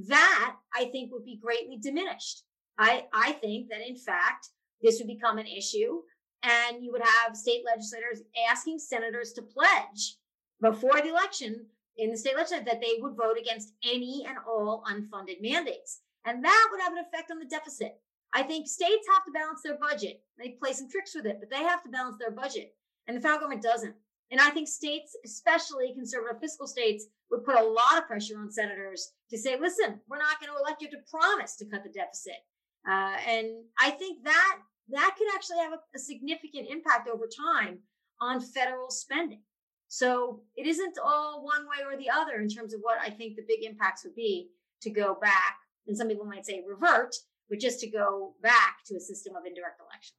[0.08, 2.43] That I think would be greatly diminished.
[2.78, 4.50] I, I think that, in fact,
[4.82, 6.02] this would become an issue,
[6.41, 10.17] and you would have state legislators asking senators to pledge
[10.60, 11.67] before the election
[11.98, 16.02] in the state legislature that they would vote against any and all unfunded mandates.
[16.26, 18.00] And that would have an effect on the deficit.
[18.34, 20.22] I think states have to balance their budget.
[20.39, 22.74] They play some tricks with it, but they have to balance their budget.
[23.08, 23.96] And the federal government doesn't.
[24.32, 28.52] And I think states, especially conservative fiscal states, would put a lot of pressure on
[28.52, 31.89] senators to say, listen, we're not going to elect you to promise to cut the
[31.89, 32.41] deficit.
[32.89, 33.48] Uh, and
[33.80, 34.58] I think that
[34.89, 37.80] that could actually have a, a significant impact over time
[38.19, 39.41] on federal spending.
[39.88, 43.36] So it isn't all one way or the other in terms of what I think
[43.36, 44.50] the big impacts would be
[44.82, 45.58] to go back.
[45.88, 47.15] And some people might say revert,
[47.54, 50.16] but just to go back to a system of indirect election.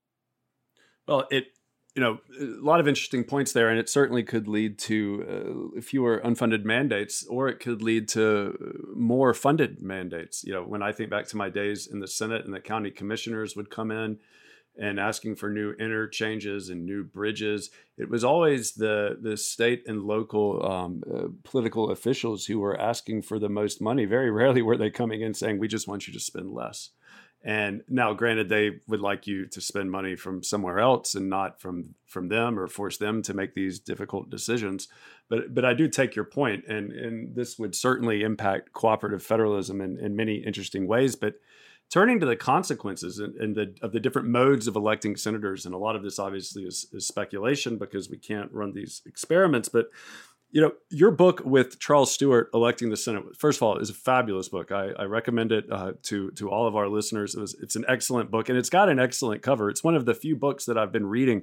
[1.08, 1.46] Well, it
[1.96, 5.80] you know, a lot of interesting points there, and it certainly could lead to uh,
[5.80, 10.44] fewer unfunded mandates, or it could lead to more funded mandates.
[10.44, 12.90] You know, when I think back to my days in the Senate and the county
[12.90, 14.18] commissioners would come in
[14.76, 20.02] and asking for new interchanges and new bridges, it was always the the state and
[20.02, 24.04] local um, uh, political officials who were asking for the most money.
[24.04, 26.90] Very rarely were they coming in saying, "We just want you to spend less."
[27.46, 31.60] And now, granted, they would like you to spend money from somewhere else and not
[31.60, 34.88] from from them or force them to make these difficult decisions.
[35.28, 39.82] But but I do take your point, and and this would certainly impact cooperative federalism
[39.82, 41.16] in, in many interesting ways.
[41.16, 41.34] But
[41.90, 45.74] turning to the consequences and, and the of the different modes of electing senators, and
[45.74, 49.90] a lot of this obviously is, is speculation because we can't run these experiments, but
[50.54, 53.24] you know, your book with Charles Stewart electing the Senate.
[53.36, 54.70] First of all, is a fabulous book.
[54.70, 57.34] I, I recommend it uh, to to all of our listeners.
[57.34, 59.68] It was, it's an excellent book, and it's got an excellent cover.
[59.68, 61.42] It's one of the few books that I've been reading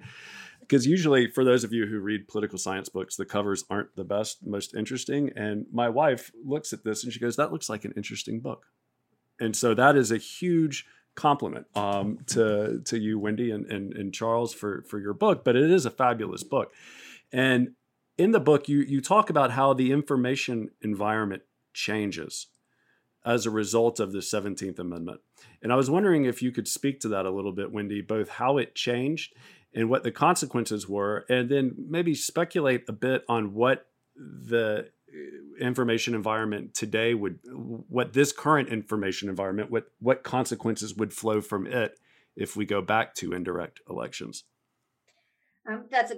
[0.62, 4.06] because usually, for those of you who read political science books, the covers aren't the
[4.06, 5.30] best, most interesting.
[5.36, 8.68] And my wife looks at this and she goes, "That looks like an interesting book,"
[9.42, 14.14] and so that is a huge compliment um, to to you, Wendy, and, and and
[14.14, 15.44] Charles for for your book.
[15.44, 16.74] But it is a fabulous book,
[17.34, 17.74] and
[18.22, 21.42] in the book, you you talk about how the information environment
[21.74, 22.48] changes
[23.26, 25.22] as a result of the 17th Amendment.
[25.62, 28.30] And I was wondering if you could speak to that a little bit, Wendy, both
[28.30, 29.34] how it changed
[29.74, 35.64] and what the consequences were, and then maybe speculate a bit on what the uh,
[35.64, 41.66] information environment today would what this current information environment what what consequences would flow from
[41.66, 42.00] it
[42.36, 44.44] if we go back to indirect elections
[45.72, 46.18] um, that's a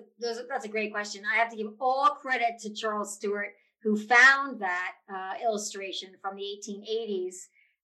[0.50, 1.24] that's a great question.
[1.32, 6.36] I have to give all credit to Charles Stewart, who found that uh, illustration from
[6.36, 7.36] the 1880s.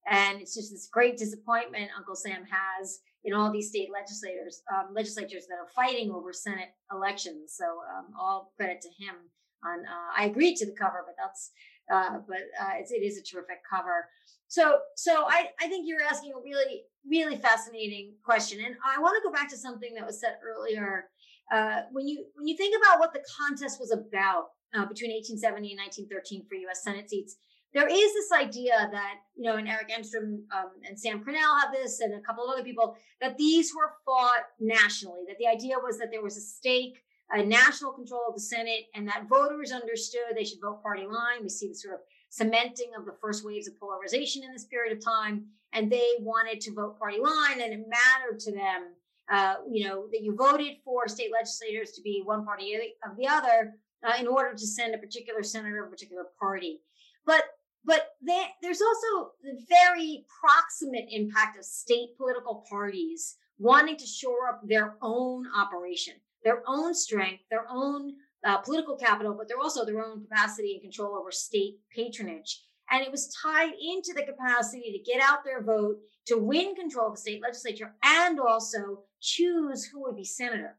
[0.10, 4.93] And it's just this great disappointment Uncle Sam has in all these state legislators, um,
[4.93, 7.53] legislatures that are fighting over Senate elections.
[7.55, 9.15] So um, all credit to him.
[9.63, 11.51] On uh, I agreed to the cover, but that's
[11.89, 14.08] uh, but uh, it's, it is a terrific cover.
[14.47, 19.15] So so I I think you're asking a really really fascinating question, and I want
[19.21, 21.10] to go back to something that was said earlier.
[21.52, 25.71] Uh, when you when you think about what the contest was about uh, between 1870
[25.71, 26.84] and 1913 for U.S.
[26.84, 27.38] Senate seats,
[27.73, 31.71] there is this idea that you know, and Erik Engstrom um, and Sam Kernell have
[31.71, 35.21] this, and a couple of other people that these were fought nationally.
[35.28, 38.85] That the idea was that there was a stake, a national control of the Senate,
[38.95, 41.43] and that voters understood they should vote party line.
[41.43, 44.95] We see the sort of cementing of the first waves of polarization in this period
[44.97, 48.93] of time, and they wanted to vote party line, and it mattered to them.
[49.31, 52.73] Uh, you know that you voted for state legislators to be one party
[53.07, 56.81] of the other uh, in order to send a particular senator of a particular party.
[57.25, 57.43] But
[57.85, 64.49] but they, there's also the very proximate impact of state political parties wanting to shore
[64.49, 68.13] up their own operation, their own strength, their own
[68.45, 72.63] uh, political capital, but they're also their own capacity and control over state patronage.
[72.91, 75.97] And it was tied into the capacity to get out their vote,
[76.28, 80.78] to win control of the state legislature, and also choose who would be senator.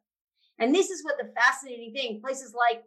[0.58, 2.82] And this is what the fascinating thing places like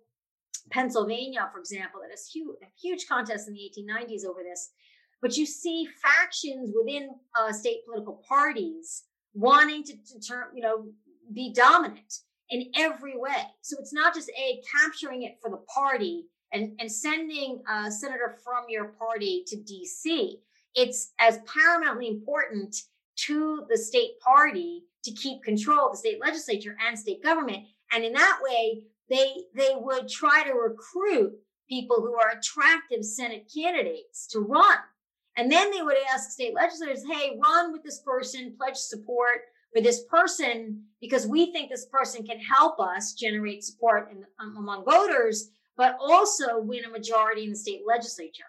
[0.71, 4.71] Pennsylvania, for example, that has huge, huge contests in the 1890s over this.
[5.21, 7.09] But you see factions within
[7.39, 10.85] uh, state political parties wanting to, to term, you know,
[11.33, 12.13] be dominant
[12.53, 13.47] in every way.
[13.61, 18.37] So it's not just a capturing it for the party and, and sending a senator
[18.43, 20.35] from your party to DC.
[20.75, 22.75] It's as paramountly important
[23.25, 27.63] to the state party to keep control of the state legislature and state government.
[27.91, 31.33] And in that way, they they would try to recruit
[31.67, 34.77] people who are attractive Senate candidates to run.
[35.37, 39.41] And then they would ask state legislators, hey, run with this person, pledge support
[39.73, 44.55] for this person, because we think this person can help us generate support in, um,
[44.57, 48.43] among voters, but also win a majority in the state legislature.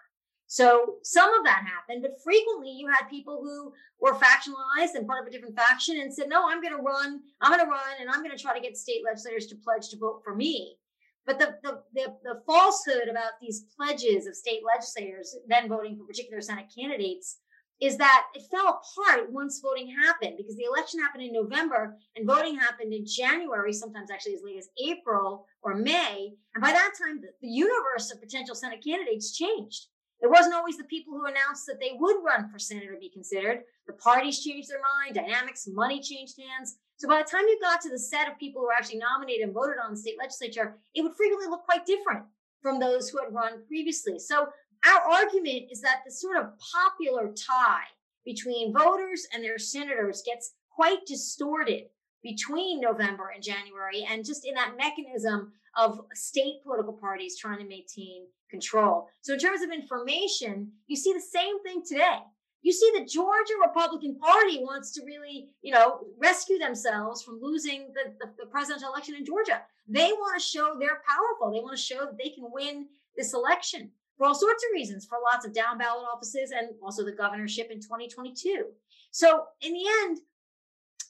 [0.47, 5.23] So some of that happened, but frequently you had people who were factionalized and part
[5.23, 7.95] of a different faction and said, no, I'm going to run, I'm going to run,
[7.99, 10.77] and I'm going to try to get state legislators to pledge to vote for me.
[11.25, 16.05] But the, the, the, the falsehood about these pledges of state legislators then voting for
[16.05, 17.37] particular Senate candidates
[17.81, 22.25] is that it fell apart once voting happened because the election happened in November and
[22.25, 26.33] voting happened in January, sometimes actually as late as April or May.
[26.53, 29.87] And by that time, the, universe of potential Senate candidates changed.
[30.21, 33.09] It wasn't always the people who announced that they would run for Senate or be
[33.09, 33.63] considered.
[33.87, 36.77] The parties changed their mind, dynamics, money changed hands.
[36.97, 39.43] So by the time you got to the set of people who were actually nominated
[39.43, 42.23] and voted on the state legislature, it would frequently look quite different
[42.61, 44.17] from those who had run previously.
[44.17, 44.47] So
[44.87, 47.87] our argument is that the sort of popular tie
[48.25, 51.83] between voters and their senators gets quite distorted
[52.23, 57.65] between November and January, and just in that mechanism of state political parties trying to
[57.65, 59.07] maintain control.
[59.21, 62.17] So, in terms of information, you see the same thing today.
[62.63, 67.93] You see the Georgia Republican Party wants to really, you know, rescue themselves from losing
[67.93, 69.61] the, the, the presidential election in Georgia.
[69.87, 71.53] They want to show they're powerful.
[71.53, 75.05] They want to show that they can win this election for all sorts of reasons,
[75.05, 78.65] for lots of down ballot offices and also the governorship in 2022.
[79.11, 80.19] So, in the end,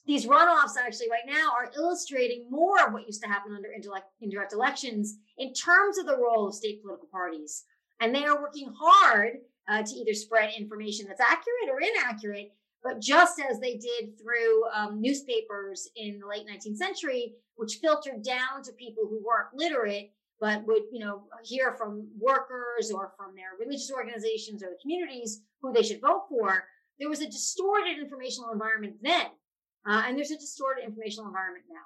[0.06, 3.70] these runoffs actually right now are illustrating more of what used to happen under
[4.20, 7.64] indirect elections in terms of the role of state political parties.
[8.00, 9.38] And they are working hard
[9.68, 12.52] uh, to either spread information that's accurate or inaccurate,
[12.84, 18.22] but just as they did through um, newspapers in the late 19th century, which filtered
[18.22, 23.34] down to people who weren't literate, but would, you know, hear from workers or from
[23.34, 26.64] their religious organizations or the communities who they should vote for.
[26.98, 29.26] There was a distorted informational environment then
[29.86, 31.82] uh, and there's a distorted informational environment now.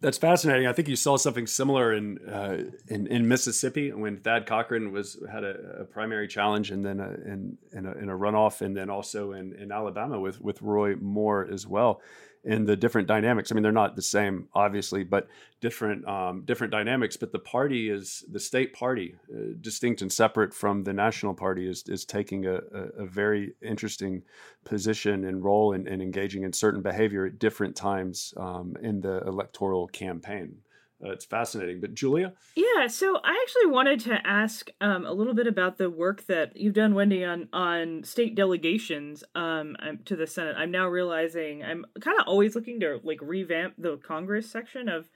[0.00, 0.66] That's fascinating.
[0.66, 5.16] I think you saw something similar in uh, in, in, Mississippi when Thad Cochran was
[5.30, 8.76] had a, a primary challenge, and then a, in in a, in a, runoff, and
[8.76, 12.00] then also in, in Alabama with with Roy Moore as well
[12.44, 13.50] in the different dynamics.
[13.50, 15.28] I mean, they're not the same, obviously, but
[15.60, 17.16] different um, different dynamics.
[17.16, 21.68] But the party is the state party, uh, distinct and separate from the national party,
[21.68, 24.22] is is taking a, a, a very interesting
[24.64, 29.20] position and role in, in, engaging in certain behavior at different times um, in the
[29.26, 30.56] electoral campaign.
[31.04, 31.80] Uh, it's fascinating.
[31.80, 32.32] But Julia?
[32.54, 36.56] Yeah, so I actually wanted to ask um, a little bit about the work that
[36.56, 40.56] you've done, Wendy, on on state delegations um, to the Senate.
[40.56, 45.08] I'm now realizing I'm kind of always looking to like revamp the Congress section of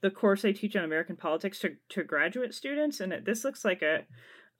[0.00, 3.64] the course I teach on American politics to, to graduate students, and it, this looks
[3.64, 4.04] like a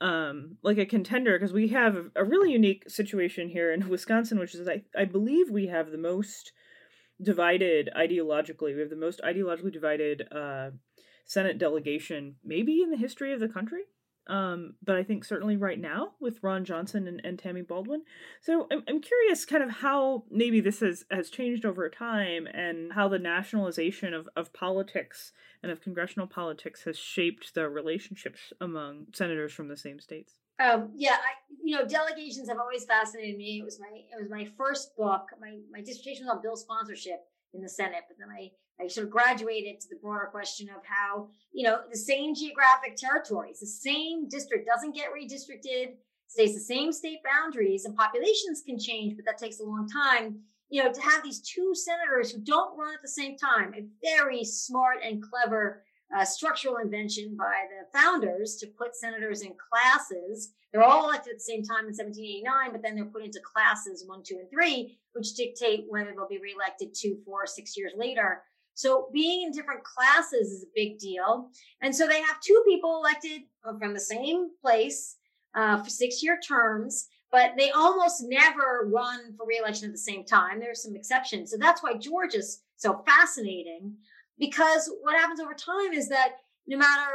[0.05, 4.55] um, like a contender because we have a really unique situation here in Wisconsin, which
[4.55, 6.53] is I, I believe we have the most
[7.23, 8.75] divided ideologically.
[8.75, 10.71] We have the most ideologically divided uh,
[11.25, 13.83] Senate delegation, maybe in the history of the country.
[14.29, 18.03] Um, but I think certainly right now with Ron Johnson and, and Tammy Baldwin.
[18.41, 22.93] So I'm, I'm curious kind of how maybe this has, has changed over time and
[22.93, 29.07] how the nationalization of, of politics and of congressional politics has shaped the relationships among
[29.13, 30.35] senators from the same states.
[30.63, 31.33] Um, yeah, I,
[31.63, 33.59] you know, delegations have always fascinated me.
[33.59, 35.27] It was my it was my first book.
[35.41, 38.51] My my dissertation was on bill sponsorship in the Senate, but then I
[38.83, 42.97] I sort of graduated to the broader question of how you know the same geographic
[42.97, 45.95] territories, the same district doesn't get redistricted,
[46.29, 50.41] stays the same state boundaries, and populations can change, but that takes a long time.
[50.71, 53.85] You know, to have these two senators who don't run at the same time, a
[54.03, 55.85] very smart and clever
[56.17, 60.53] uh, structural invention by the founders to put senators in classes.
[60.73, 64.05] They're all elected at the same time in 1789, but then they're put into classes
[64.07, 68.43] one, two, and three, which dictate whether they'll be reelected two, four, six years later.
[68.75, 71.51] So being in different classes is a big deal.
[71.83, 73.43] And so they have two people elected
[73.79, 75.17] from the same place
[75.55, 80.25] uh, for six year terms, but they almost never run for reelection at the same
[80.25, 80.59] time.
[80.59, 81.51] There's some exceptions.
[81.51, 83.95] So that's why Georgia's so fascinating
[84.43, 86.33] because what happens over time is that
[86.67, 87.13] no matter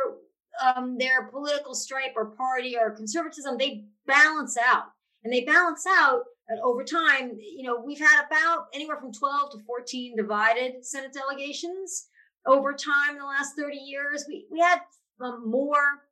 [0.63, 4.85] um, their political stripe or party or conservatism, they balance out.
[5.25, 6.21] And they balance out
[6.63, 7.37] over time.
[7.37, 12.07] You know, we've had about anywhere from 12 to 14 divided Senate delegations
[12.45, 14.23] over time in the last 30 years.
[14.25, 14.79] We, we had
[15.19, 16.03] um, more,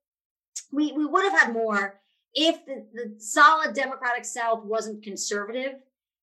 [0.74, 2.02] we, we would have had more
[2.34, 5.76] if the, the solid Democratic South wasn't conservative.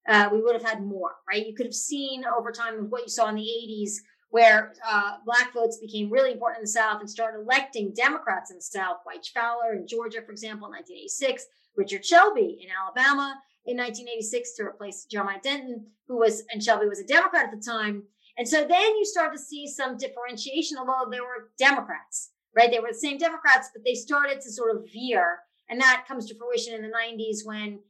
[0.07, 1.47] Uh, we would have had more, right?
[1.47, 3.93] You could have seen over time what you saw in the 80s
[4.32, 8.56] where uh, black votes became really important in the South and started electing Democrats in
[8.56, 11.44] the South, Wyche Fowler in Georgia, for example, in 1986,
[11.76, 16.98] Richard Shelby in Alabama in 1986 to replace Jeremiah Denton, who was, and Shelby was
[16.98, 18.04] a Democrat at the time.
[18.38, 22.70] And so then you start to see some differentiation, although they were Democrats, right?
[22.70, 25.40] They were the same Democrats, but they started to sort of veer.
[25.68, 27.80] And that comes to fruition in the 90s when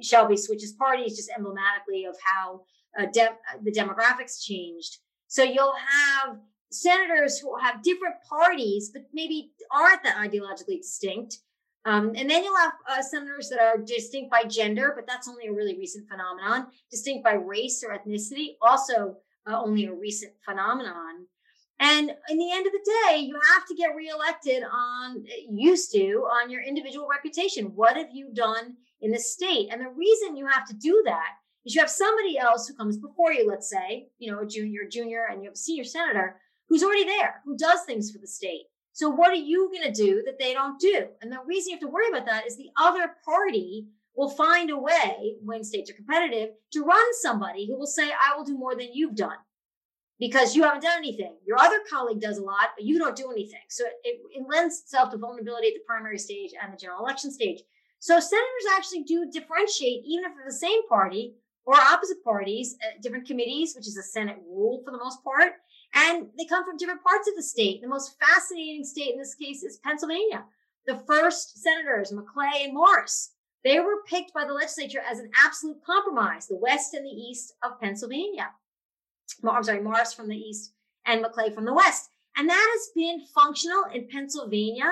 [0.00, 2.62] Shelby switches parties, just emblematically of how
[2.96, 4.98] uh, de- the demographics changed.
[5.28, 6.38] So you'll have
[6.70, 11.38] senators who have different parties, but maybe aren't that ideologically distinct.
[11.84, 15.46] Um, and then you'll have uh, senators that are distinct by gender, but that's only
[15.46, 16.66] a really recent phenomenon.
[16.90, 19.16] Distinct by race or ethnicity, also
[19.48, 21.26] uh, only a recent phenomenon.
[21.80, 26.26] And in the end of the day, you have to get reelected on, used to,
[26.42, 27.72] on your individual reputation.
[27.76, 29.68] What have you done in the state?
[29.70, 31.34] And the reason you have to do that
[31.64, 34.82] is you have somebody else who comes before you, let's say, you know, a junior,
[34.90, 38.26] junior, and you have a senior senator who's already there, who does things for the
[38.26, 38.66] state.
[38.92, 41.06] So what are you going to do that they don't do?
[41.22, 43.86] And the reason you have to worry about that is the other party
[44.16, 48.36] will find a way when states are competitive to run somebody who will say, I
[48.36, 49.36] will do more than you've done
[50.18, 51.36] because you haven't done anything.
[51.46, 53.60] Your other colleague does a lot, but you don't do anything.
[53.68, 57.30] So it, it lends itself to vulnerability at the primary stage and the general election
[57.30, 57.60] stage.
[58.00, 61.34] So senators actually do differentiate, even if they're the same party,
[61.68, 65.52] or opposite parties, uh, different committees, which is a Senate rule for the most part.
[65.94, 67.82] And they come from different parts of the state.
[67.82, 70.44] The most fascinating state in this case is Pennsylvania.
[70.86, 75.84] The first senators, Maclay and Morris, they were picked by the legislature as an absolute
[75.84, 78.48] compromise, the west and the east of Pennsylvania.
[79.46, 80.72] I'm sorry, Morris from the east
[81.04, 82.08] and Maclay from the west.
[82.38, 84.90] And that has been functional in Pennsylvania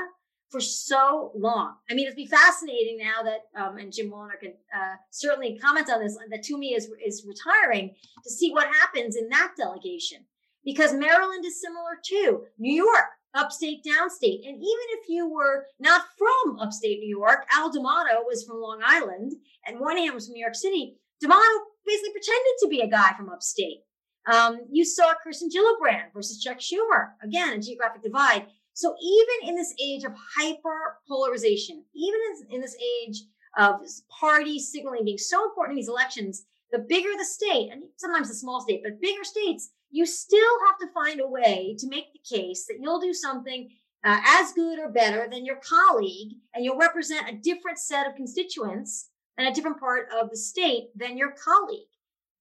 [0.51, 1.75] for so long.
[1.91, 5.91] I mean, it'd be fascinating now that, um, and Jim Wallner can uh, certainly comment
[5.91, 10.25] on this, that Toomey is, is retiring to see what happens in that delegation.
[10.65, 12.45] Because Maryland is similar too.
[12.59, 14.47] New York, upstate, downstate.
[14.47, 18.81] And even if you were not from upstate New York, Al D'Amato was from Long
[18.85, 19.33] Island
[19.67, 21.43] and Moynihan was from New York City, D'Amato
[21.85, 23.83] basically pretended to be a guy from upstate.
[24.27, 27.11] Um, you saw Kirsten Gillibrand versus Chuck Schumer.
[27.23, 28.47] Again, a geographic divide.
[28.77, 32.21] So even in this age of hyper polarization, even
[32.51, 33.23] in this age
[33.57, 33.81] of
[34.21, 38.35] party signaling being so important in these elections, the bigger the state, and sometimes the
[38.35, 42.37] small state, but bigger states, you still have to find a way to make the
[42.37, 43.71] case that you'll do something
[44.05, 48.15] uh, as good or better than your colleague, and you'll represent a different set of
[48.15, 49.09] constituents
[49.39, 51.89] and a different part of the state than your colleague.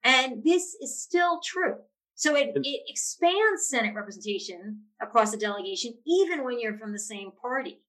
[0.04, 1.78] And this is still true.
[2.16, 7.32] So it, it expands Senate representation across the delegation, even when you're from the same
[7.41, 7.82] party.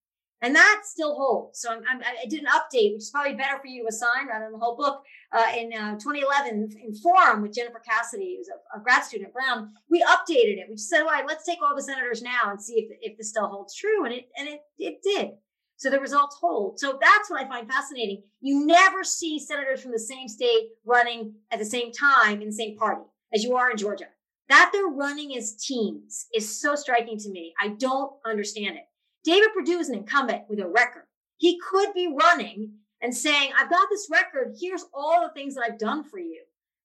[0.43, 1.61] And that still holds.
[1.61, 4.29] So I'm, I'm, i did an update, which is probably better for you to assign
[4.29, 5.03] rather than the whole book.
[5.33, 9.33] Uh, in uh, 2011, in Forum with Jennifer Cassidy, who's a, a, grad student at
[9.33, 10.67] Brown, we updated it.
[10.69, 13.17] We just said, all right, let's take all the senators now and see if, if
[13.17, 14.05] this still holds true.
[14.05, 15.31] And it and it it did.
[15.79, 16.79] So the results hold.
[16.79, 18.23] So that's what I find fascinating.
[18.41, 22.55] You never see senators from the same state running at the same time in the
[22.55, 23.03] same party
[23.33, 24.07] as you are in Georgia.
[24.49, 27.53] That they're running as teams is so striking to me.
[27.61, 28.85] I don't understand it.
[29.25, 31.05] David Perdue is an incumbent with a record.
[31.39, 34.55] He could be running and saying, I've got this record.
[34.61, 36.43] Here's all the things that I've done for you.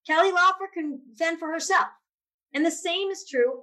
[0.07, 1.87] Kelly Loeffler can fend for herself.
[2.53, 3.61] And the same is true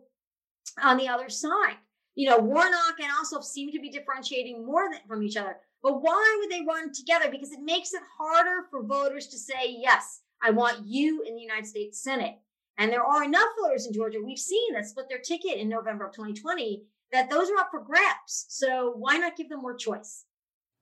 [0.82, 1.76] on the other side.
[2.14, 5.56] You know, Warnock and Ossoff seem to be differentiating more than, from each other.
[5.82, 7.30] But why would they run together?
[7.30, 11.42] Because it makes it harder for voters to say, yes, I want you in the
[11.42, 12.38] United States Senate.
[12.78, 16.06] And there are enough voters in Georgia we've seen that split their ticket in November
[16.06, 18.46] of 2020 that those are up for grabs.
[18.48, 20.24] So why not give them more choice?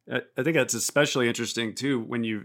[0.08, 2.44] I think that's especially interesting too when you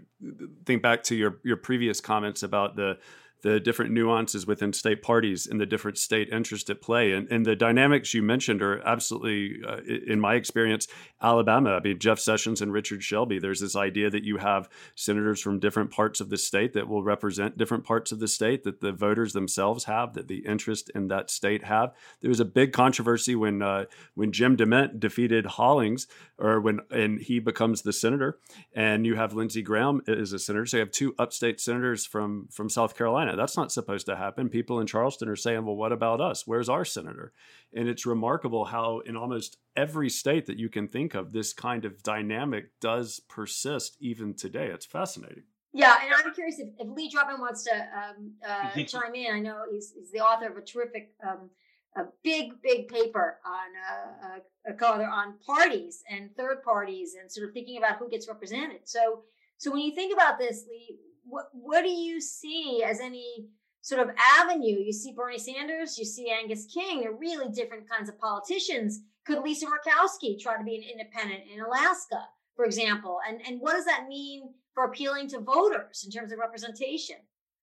[0.65, 2.97] think back to your your previous comments about the
[3.41, 7.11] the different nuances within state parties and the different state interests at play.
[7.11, 10.87] And, and the dynamics you mentioned are absolutely, uh, in my experience,
[11.21, 11.71] Alabama.
[11.71, 15.59] I mean, Jeff Sessions and Richard Shelby, there's this idea that you have senators from
[15.59, 18.91] different parts of the state that will represent different parts of the state that the
[18.91, 21.93] voters themselves have, that the interest in that state have.
[22.21, 23.85] There was a big controversy when uh,
[24.15, 28.39] when Jim DeMint defeated Hollings, or when and he becomes the senator,
[28.73, 30.65] and you have Lindsey Graham as a senator.
[30.65, 34.49] So you have two upstate senators from from South Carolina that's not supposed to happen.
[34.49, 36.47] People in Charleston are saying, well, what about us?
[36.47, 37.33] Where's our senator?
[37.73, 41.85] And it's remarkable how, in almost every state that you can think of, this kind
[41.85, 44.67] of dynamic does persist even today.
[44.67, 45.43] It's fascinating.
[45.73, 49.33] Yeah, and I'm curious if, if Lee Drutman wants to um, uh, chime in.
[49.33, 51.49] I know he's, he's, the author of a terrific, um,
[51.95, 57.47] a big, big paper on uh, a, a on parties and third parties and sort
[57.47, 58.81] of thinking about who gets represented.
[58.83, 59.23] So,
[59.57, 63.47] so when you think about this, Lee, what what do you see as any
[63.81, 64.79] sort of avenue?
[64.79, 67.01] You see Bernie Sanders, you see Angus King.
[67.01, 69.01] They're really different kinds of politicians.
[69.25, 73.19] Could Lisa Murkowski try to be an independent in Alaska, for example?
[73.27, 77.17] And and what does that mean for appealing to voters in terms of representation?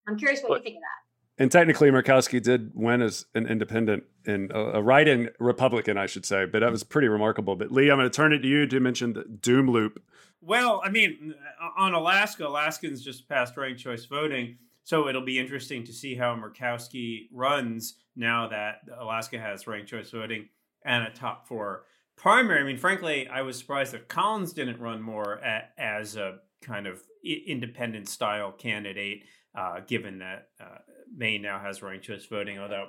[0.07, 1.43] I'm curious what, what you think of that.
[1.43, 6.27] And technically, Murkowski did win as an independent and a, a write-in Republican, I should
[6.27, 6.47] say.
[6.47, 7.55] But that was pretty remarkable.
[7.55, 10.03] But Lee, I'm going to turn it to you to mention the doom loop
[10.49, 11.35] well, I mean,
[11.77, 14.57] on Alaska, Alaskans just passed ranked choice voting.
[14.85, 20.11] So it'll be interesting to see how Murkowski runs now that Alaska has ranked choice
[20.11, 20.49] voting
[20.87, 21.85] and a top four
[22.17, 22.61] primary.
[22.61, 26.87] I mean, frankly, I was surprised that Collins didn't run more at, as a kind
[26.87, 29.25] of independent style candidate,
[29.55, 30.79] uh, given that uh,
[31.15, 32.89] Maine now has ranked choice voting, although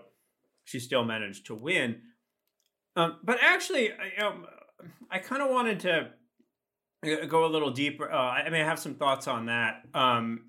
[0.63, 2.01] she still managed to win.
[2.95, 4.45] Um, but actually, I, um,
[5.11, 6.11] I kind of wanted to
[7.01, 8.11] go a little deeper.
[8.11, 9.83] Uh, I mean, I have some thoughts on that.
[9.93, 10.45] Um,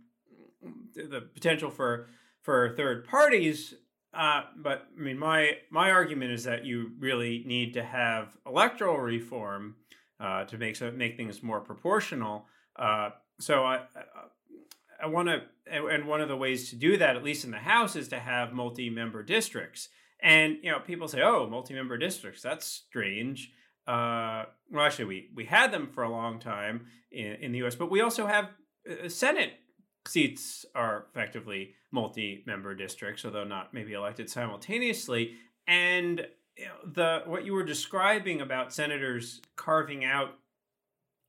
[0.95, 2.09] the potential for
[2.43, 3.75] for third parties,
[4.13, 8.99] uh, but I mean, my my argument is that you really need to have electoral
[8.99, 9.77] reform
[10.19, 12.47] uh, to make so make things more proportional.
[12.77, 13.83] Uh, so I.
[15.03, 17.57] I want to, and one of the ways to do that, at least in the
[17.57, 19.89] House, is to have multi-member districts.
[20.23, 23.51] And you know, people say, "Oh, multi-member districts, that's strange."
[23.91, 27.75] Uh, well, actually, we we had them for a long time in, in the U.S.,
[27.75, 28.51] but we also have
[28.89, 29.55] uh, Senate
[30.07, 35.33] seats are effectively multi-member districts, although not maybe elected simultaneously.
[35.67, 36.27] And
[36.85, 40.35] the what you were describing about senators carving out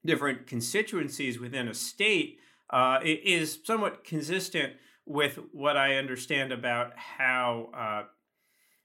[0.05, 2.37] different constituencies within a state
[2.69, 4.73] uh, is somewhat consistent
[5.07, 8.03] with what I understand about how uh,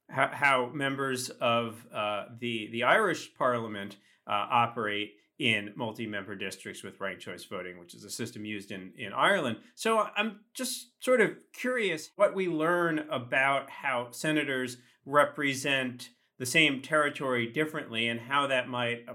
[0.09, 3.97] how, how members of uh, the the Irish Parliament
[4.27, 8.93] uh, operate in multi-member districts with ranked choice voting, which is a system used in
[8.97, 9.59] in Ireland.
[9.75, 16.83] So I'm just sort of curious what we learn about how senators represent the same
[16.83, 19.15] territory differently and how that might uh,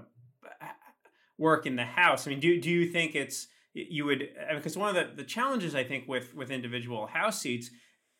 [1.38, 2.26] work in the House.
[2.26, 5.74] I mean, do do you think it's you would because one of the, the challenges
[5.74, 7.70] I think with with individual House seats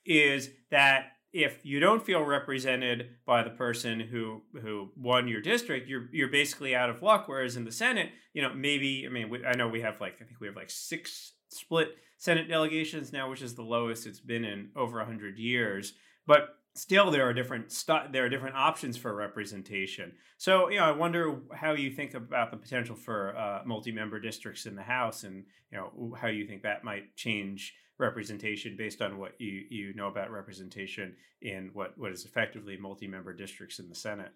[0.05, 5.89] is that if you don't feel represented by the person who who won your district,
[5.89, 7.25] you're you're basically out of luck.
[7.27, 10.17] Whereas in the Senate, you know, maybe I mean, we, I know we have like
[10.21, 14.21] I think we have like six split Senate delegations now, which is the lowest it's
[14.21, 15.95] been in over hundred years.
[16.27, 17.73] But still, there are different
[18.13, 20.13] there are different options for representation.
[20.37, 24.67] So you know, I wonder how you think about the potential for uh, multi-member districts
[24.67, 29.19] in the House, and you know how you think that might change representation based on
[29.19, 33.95] what you you know about representation in what what is effectively multi-member districts in the
[33.95, 34.33] Senate?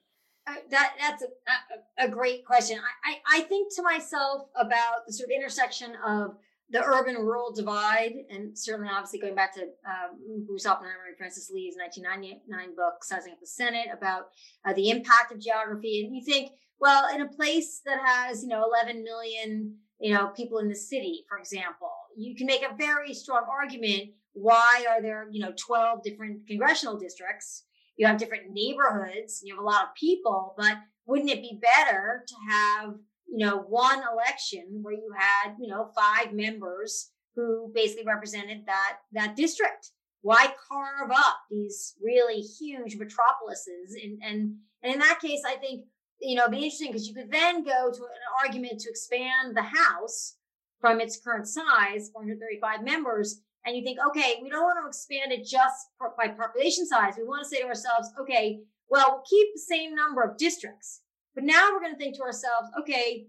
[0.46, 2.78] Uh, that that's a, a, great question.
[2.78, 6.36] I, I, I think to myself about the sort of intersection of
[6.70, 11.50] the urban rural divide, and certainly obviously going back to um, Bruce Oppenheimer and Frances
[11.52, 14.28] Lee's 1999 book, Sizing Up the Senate, about
[14.64, 16.04] uh, the impact of geography.
[16.04, 20.28] And you think, well, in a place that has, you know, 11 million, you know,
[20.28, 24.10] people in the city, for example, you can make a very strong argument.
[24.32, 27.64] Why are there, you know, 12 different congressional districts?
[27.96, 32.24] You have different neighborhoods, you have a lot of people, but wouldn't it be better
[32.26, 32.94] to have,
[33.26, 38.98] you know, one election where you had, you know, five members who basically represented that
[39.12, 39.90] that district?
[40.22, 43.94] Why carve up these really huge metropolises?
[44.02, 45.86] And and and in that case, I think
[46.20, 49.54] you know, it'd be interesting because you could then go to an argument to expand
[49.54, 50.36] the House
[50.81, 55.33] from its current size, 435 members, and you think, okay, we don't want to expand
[55.33, 57.14] it just by population size.
[57.16, 61.01] We want to say to ourselves, okay, well, we'll keep the same number of districts,
[61.35, 63.27] but now we're going to think to ourselves, okay,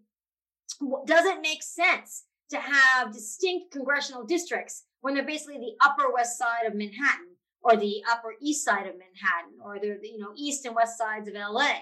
[1.06, 6.38] does it make sense to have distinct congressional districts when they're basically the upper west
[6.38, 10.66] side of Manhattan or the upper east side of Manhattan or the you know east
[10.66, 11.74] and west sides of LA?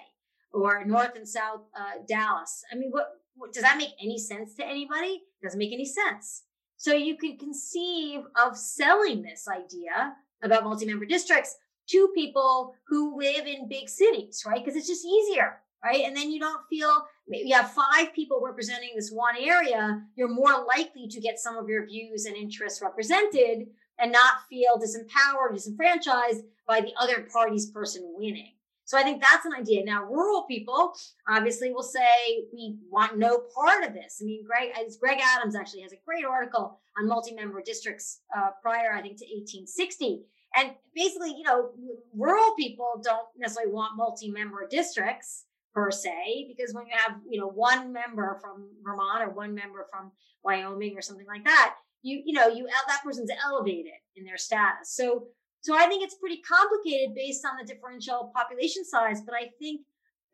[0.56, 2.64] or North and South uh, Dallas.
[2.72, 5.22] I mean, what, what, does that make any sense to anybody?
[5.46, 6.44] Doesn't make any sense.
[6.78, 11.56] So you can conceive of selling this idea about multi-member districts
[11.90, 14.64] to people who live in big cities, right?
[14.64, 16.04] Because it's just easier, right?
[16.04, 20.66] And then you don't feel you have five people representing this one area, you're more
[20.66, 23.68] likely to get some of your views and interests represented
[24.00, 28.55] and not feel disempowered, disenfranchised by the other party's person winning.
[28.86, 29.84] So I think that's an idea.
[29.84, 30.94] Now, rural people
[31.28, 34.20] obviously will say we want no part of this.
[34.22, 34.70] I mean, Greg,
[35.00, 39.26] Greg Adams actually has a great article on multi-member districts uh, prior, I think, to
[39.26, 40.22] 1860.
[40.56, 41.72] And basically, you know,
[42.16, 47.48] rural people don't necessarily want multi-member districts per se, because when you have, you know,
[47.48, 50.12] one member from Vermont or one member from
[50.44, 54.96] Wyoming or something like that, you, you know, you that person's elevated in their status.
[54.96, 55.26] So
[55.66, 59.82] so I think it's pretty complicated based on the differential population size, but I think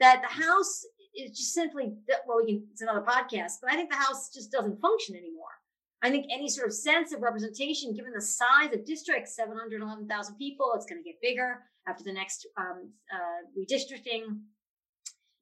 [0.02, 0.84] that the House
[1.16, 1.94] is just simply
[2.28, 5.56] well, we can it's another podcast, but I think the House just doesn't function anymore.
[6.02, 10.74] I think any sort of sense of representation, given the size of districts, 711,000 people,
[10.76, 14.40] it's going to get bigger after the next um, uh, redistricting.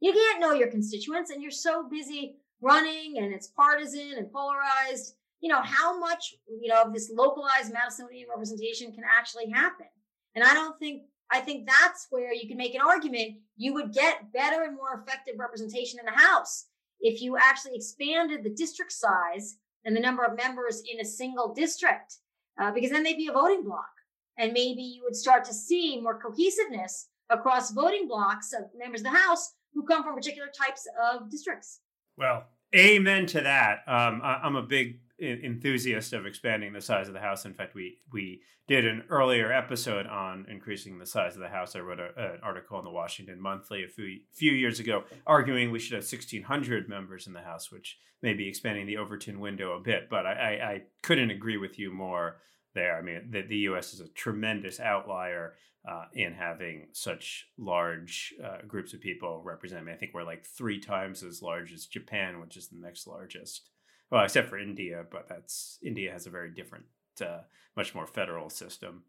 [0.01, 5.15] You can't know your constituents, and you're so busy running, and it's partisan and polarized
[5.41, 9.87] you know, how much, you know, of this localized Madisonian representation can actually happen.
[10.35, 13.93] And I don't think, I think that's where you can make an argument you would
[13.93, 16.65] get better and more effective representation in the House
[16.99, 21.53] if you actually expanded the district size and the number of members in a single
[21.53, 22.17] district,
[22.61, 23.89] uh, because then they'd be a voting block.
[24.37, 29.05] And maybe you would start to see more cohesiveness across voting blocks of members of
[29.05, 31.79] the House who come from particular types of districts.
[32.17, 33.83] Well, amen to that.
[33.87, 37.45] Um, I, I'm a big enthusiast of expanding the size of the house.
[37.45, 41.75] In fact, we we did an earlier episode on increasing the size of the house.
[41.75, 45.71] I wrote a, an article in the Washington Monthly a few few years ago, arguing
[45.71, 49.75] we should have 1,600 members in the House, which may be expanding the Overton window
[49.75, 50.09] a bit.
[50.09, 52.37] But I, I, I couldn't agree with you more
[52.75, 52.95] there.
[52.97, 53.93] I mean, the, the U.S.
[53.93, 55.55] is a tremendous outlier
[55.89, 59.81] uh, in having such large uh, groups of people represent.
[59.81, 62.77] I, mean, I think we're like three times as large as Japan, which is the
[62.77, 63.69] next largest
[64.11, 66.85] well, except for India, but that's India has a very different,
[67.21, 67.41] uh,
[67.75, 69.03] much more federal system.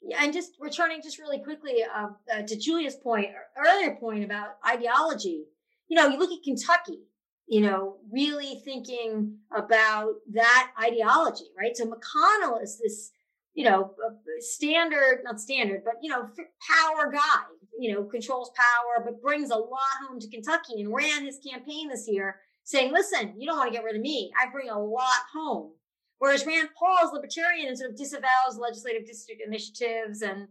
[0.00, 4.56] Yeah, and just returning just really quickly uh, uh, to Julia's point, earlier point about
[4.68, 5.44] ideology.
[5.88, 7.00] You know, you look at Kentucky.
[7.48, 11.76] You know, really thinking about that ideology, right?
[11.76, 13.10] So McConnell is this,
[13.52, 13.94] you know,
[14.38, 17.42] standard, not standard, but you know, power guy.
[17.78, 21.88] You know, controls power, but brings a lot home to Kentucky and ran his campaign
[21.88, 24.30] this year saying, listen, you don't want to get rid of me.
[24.40, 25.72] I bring a lot home.
[26.18, 30.46] Whereas Rand Paul is libertarian and sort of disavows legislative district initiatives and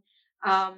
[0.46, 0.76] um,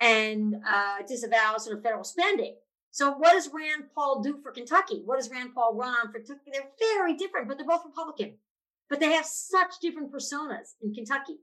[0.00, 2.56] and uh, disavows sort of federal spending.
[2.90, 5.02] So what does Rand Paul do for Kentucky?
[5.04, 6.50] What does Rand Paul run on for Kentucky?
[6.52, 8.34] They're very different, but they're both Republican.
[8.90, 11.38] But they have such different personas in Kentucky.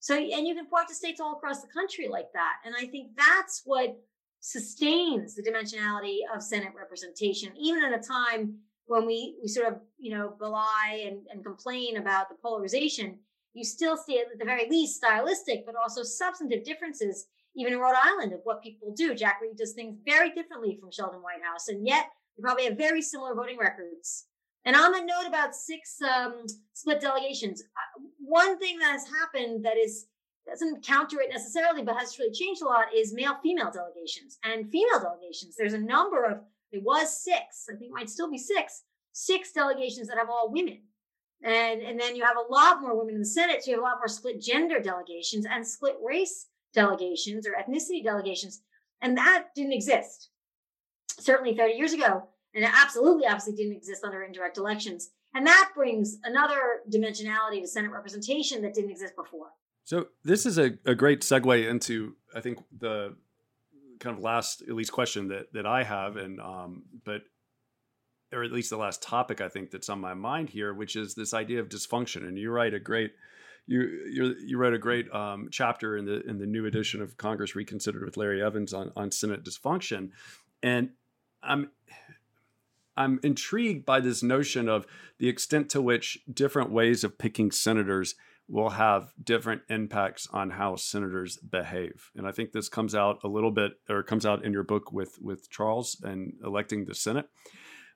[0.00, 2.54] So, and you can point to states all across the country like that.
[2.64, 3.96] And I think that's what
[4.40, 9.80] sustains the dimensionality of Senate representation, even at a time when we, we sort of,
[9.98, 13.18] you know, belie and, and complain about the polarization,
[13.52, 17.26] you still see at the very least stylistic, but also substantive differences,
[17.56, 19.14] even in Rhode Island, of what people do.
[19.14, 22.06] Jack Reed does things very differently from Sheldon Whitehouse, and yet
[22.36, 24.26] they probably have very similar voting records.
[24.64, 29.64] And on the note about six um, split delegations, uh, one thing that has happened
[29.64, 30.06] that is
[30.46, 34.70] doesn't counter it necessarily, but has really changed a lot is male female delegations and
[34.70, 35.56] female delegations.
[35.56, 36.38] There's a number of,
[36.72, 38.82] it was six, I think it might still be six,
[39.12, 40.82] six delegations that have all women.
[41.42, 43.62] And, and then you have a lot more women in the Senate.
[43.62, 48.02] So you have a lot more split gender delegations and split race delegations or ethnicity
[48.02, 48.62] delegations.
[49.02, 50.30] And that didn't exist.
[51.18, 52.28] certainly 30 years ago.
[52.54, 55.10] And it absolutely, obviously didn't exist under indirect elections.
[55.34, 59.48] And that brings another dimensionality to Senate representation that didn't exist before.
[59.86, 63.14] So this is a, a great segue into, I think, the
[64.00, 66.16] kind of last, at least question that, that I have.
[66.16, 67.22] And, um, but,
[68.32, 71.14] or at least the last topic I think that's on my mind here, which is
[71.14, 72.26] this idea of dysfunction.
[72.26, 73.12] And you write a great,
[73.68, 77.56] you you wrote a great um, chapter in the in the new edition of Congress
[77.56, 80.10] Reconsidered with Larry Evans on on Senate dysfunction,
[80.62, 80.90] and
[81.42, 81.70] I'm
[82.96, 84.86] I'm intrigued by this notion of
[85.18, 88.14] the extent to which different ways of picking senators
[88.48, 92.10] will have different impacts on how senators behave.
[92.14, 94.92] And I think this comes out a little bit or comes out in your book
[94.92, 97.28] with with Charles and electing the Senate.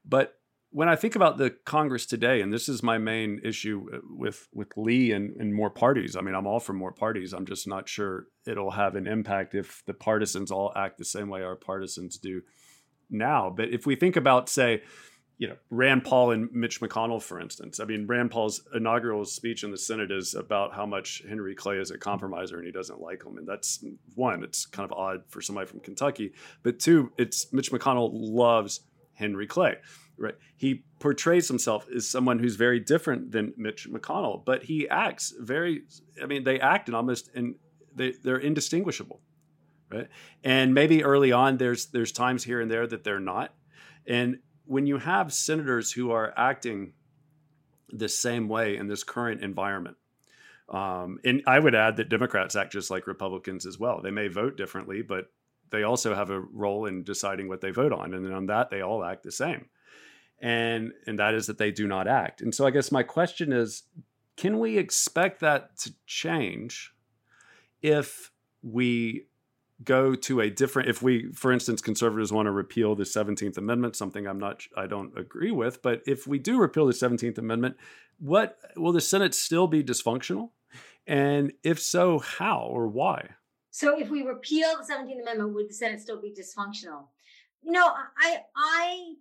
[0.05, 0.35] But
[0.73, 4.49] when I think about the Congress today, and this is my main issue uh, with
[4.53, 6.17] with Lee and, and more parties.
[6.17, 7.33] I mean, I'm all for more parties.
[7.33, 11.29] I'm just not sure it'll have an impact if the partisans all act the same
[11.29, 12.43] way our partisans do
[13.09, 13.53] now.
[13.55, 14.83] But if we think about, say,
[15.41, 17.81] you know, Rand Paul and Mitch McConnell, for instance.
[17.81, 21.79] I mean, Rand Paul's inaugural speech in the Senate is about how much Henry Clay
[21.79, 23.39] is a compromiser and he doesn't like him.
[23.39, 23.83] And that's
[24.15, 26.35] one, it's kind of odd for somebody from Kentucky.
[26.63, 28.83] But two, it's Mitch McConnell loves
[29.15, 29.77] Henry Clay
[30.19, 30.35] right?
[30.55, 35.85] He portrays himself as someone who's very different than Mitch McConnell, but he acts very.
[36.23, 37.55] I mean, they act in almost and
[37.95, 39.23] they they're indistinguishable,
[39.91, 40.09] right?
[40.45, 43.55] And maybe early on, there's there's times here and there that they're not,
[44.07, 44.41] and
[44.71, 46.93] when you have senators who are acting
[47.91, 49.97] the same way in this current environment.
[50.69, 54.01] Um, and I would add that Democrats act just like Republicans as well.
[54.01, 55.27] They may vote differently, but
[55.71, 58.15] they also have a role in deciding what they vote on.
[58.15, 59.67] And on that, they all act the same
[60.41, 62.41] and and that is that they do not act.
[62.41, 63.83] And so I guess my question is
[64.37, 66.93] can we expect that to change
[67.83, 68.31] if
[68.63, 69.27] we
[69.85, 73.97] go to a different if we for instance conservatives want to repeal the 17th amendment
[73.97, 77.77] something i'm not i don't agree with but if we do repeal the 17th amendment
[78.21, 80.51] what will the senate still be dysfunctional?
[81.07, 83.31] And if so how or why?
[83.71, 87.07] So if we repeal the 17th amendment would the senate still be dysfunctional?
[87.63, 89.15] You know i i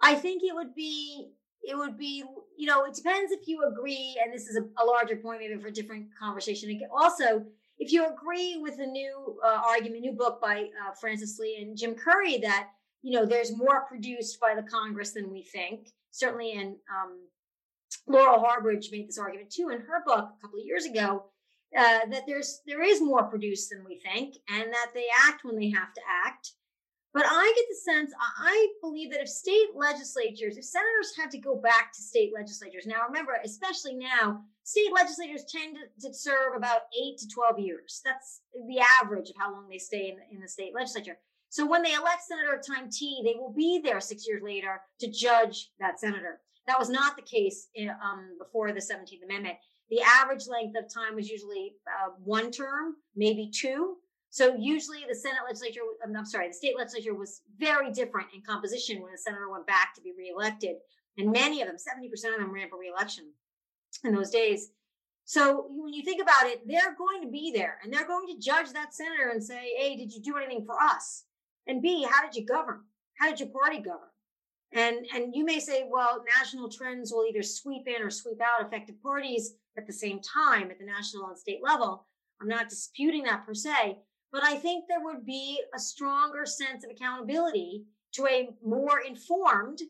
[0.00, 1.30] I think it would be
[1.62, 2.22] it would be
[2.56, 5.60] you know it depends if you agree and this is a, a larger point maybe
[5.60, 6.78] for a different conversation.
[6.92, 7.46] Also
[7.78, 11.76] if you agree with the new uh, argument new book by uh, frances lee and
[11.76, 12.68] jim curry that
[13.02, 17.18] you know there's more produced by the congress than we think certainly and um,
[18.06, 21.24] laurel harbridge made this argument too in her book a couple of years ago
[21.76, 25.56] uh, that there's there is more produced than we think and that they act when
[25.56, 26.52] they have to act.
[27.12, 31.38] But I get the sense, I believe that if state legislatures, if senators had to
[31.38, 36.82] go back to state legislatures, now remember, especially now, state legislators tend to, serve about
[36.98, 38.00] eight to 12 years.
[38.04, 41.18] That's the average of how long they stay in, in the state legislature.
[41.50, 44.80] So when they elect Senator at time T, they will be there six years later
[45.00, 46.40] to judge that senator.
[46.66, 49.56] That was not the case in, um, before the 17th Amendment.
[49.90, 53.96] The average length of time was usually uh, one term, maybe two.
[54.30, 59.02] So usually the Senate legislature, I'm sorry, the state legislature was very different in composition
[59.02, 60.76] when the senator went back to be reelected.
[61.18, 63.30] And many of them, 70% of them ran for reelection
[64.02, 64.70] in those days.
[65.24, 68.38] So when you think about it, they're going to be there and they're going to
[68.38, 71.24] judge that senator and say, A, did you do anything for us?
[71.66, 72.80] And B, how did you govern?
[73.18, 74.10] How did your party govern?
[74.72, 78.66] And and you may say, well, national trends will either sweep in or sweep out
[78.66, 82.06] effective parties at the same time at the national and state level.
[82.40, 83.98] I'm not disputing that per se,
[84.32, 87.84] but I think there would be a stronger sense of accountability
[88.14, 89.80] to a more informed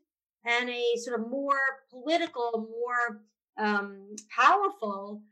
[0.47, 1.59] and a sort of more
[1.91, 3.23] political, more
[3.59, 5.23] um, powerful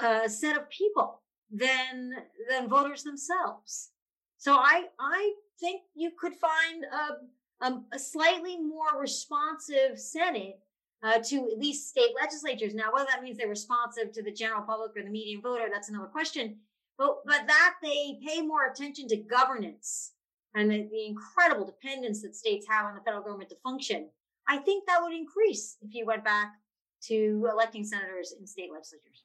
[0.00, 2.14] uh, set of people than
[2.48, 3.90] than voters themselves.
[4.36, 10.60] So I I think you could find a, a, a slightly more responsive Senate
[11.02, 12.74] uh, to at least state legislatures.
[12.74, 15.88] Now, whether that means they're responsive to the general public or the median voter, that's
[15.88, 16.56] another question
[16.98, 20.12] but but that they pay more attention to governance
[20.54, 24.08] and the, the incredible dependence that states have on the federal government to function.
[24.48, 26.54] I think that would increase if you went back
[27.02, 29.24] to electing senators in state legislatures.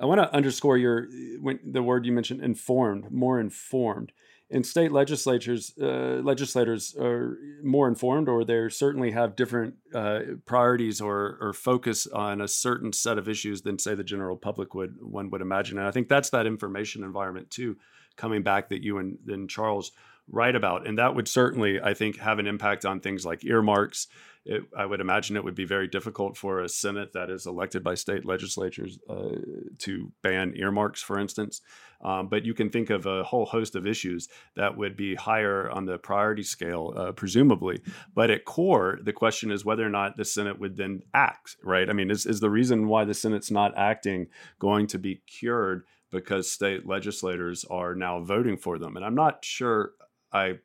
[0.00, 1.08] I want to underscore your
[1.40, 4.12] when, the word you mentioned informed, more informed
[4.50, 11.00] in state legislatures, uh, legislators are more informed, or they certainly have different uh, priorities
[11.00, 14.96] or, or focus on a certain set of issues than, say, the general public would
[15.02, 15.78] one would imagine.
[15.78, 17.76] And I think that's that information environment too,
[18.16, 19.92] coming back that you and, and Charles
[20.30, 20.86] write about.
[20.86, 24.06] And that would certainly, I think, have an impact on things like earmarks.
[24.48, 27.84] It, I would imagine it would be very difficult for a Senate that is elected
[27.84, 29.36] by state legislatures uh,
[29.80, 31.60] to ban earmarks, for instance.
[32.00, 35.68] Um, but you can think of a whole host of issues that would be higher
[35.70, 37.82] on the priority scale, uh, presumably.
[38.14, 41.90] But at core, the question is whether or not the Senate would then act, right?
[41.90, 44.28] I mean, is, is the reason why the Senate's not acting
[44.58, 48.96] going to be cured because state legislators are now voting for them?
[48.96, 49.92] And I'm not sure
[50.32, 50.60] I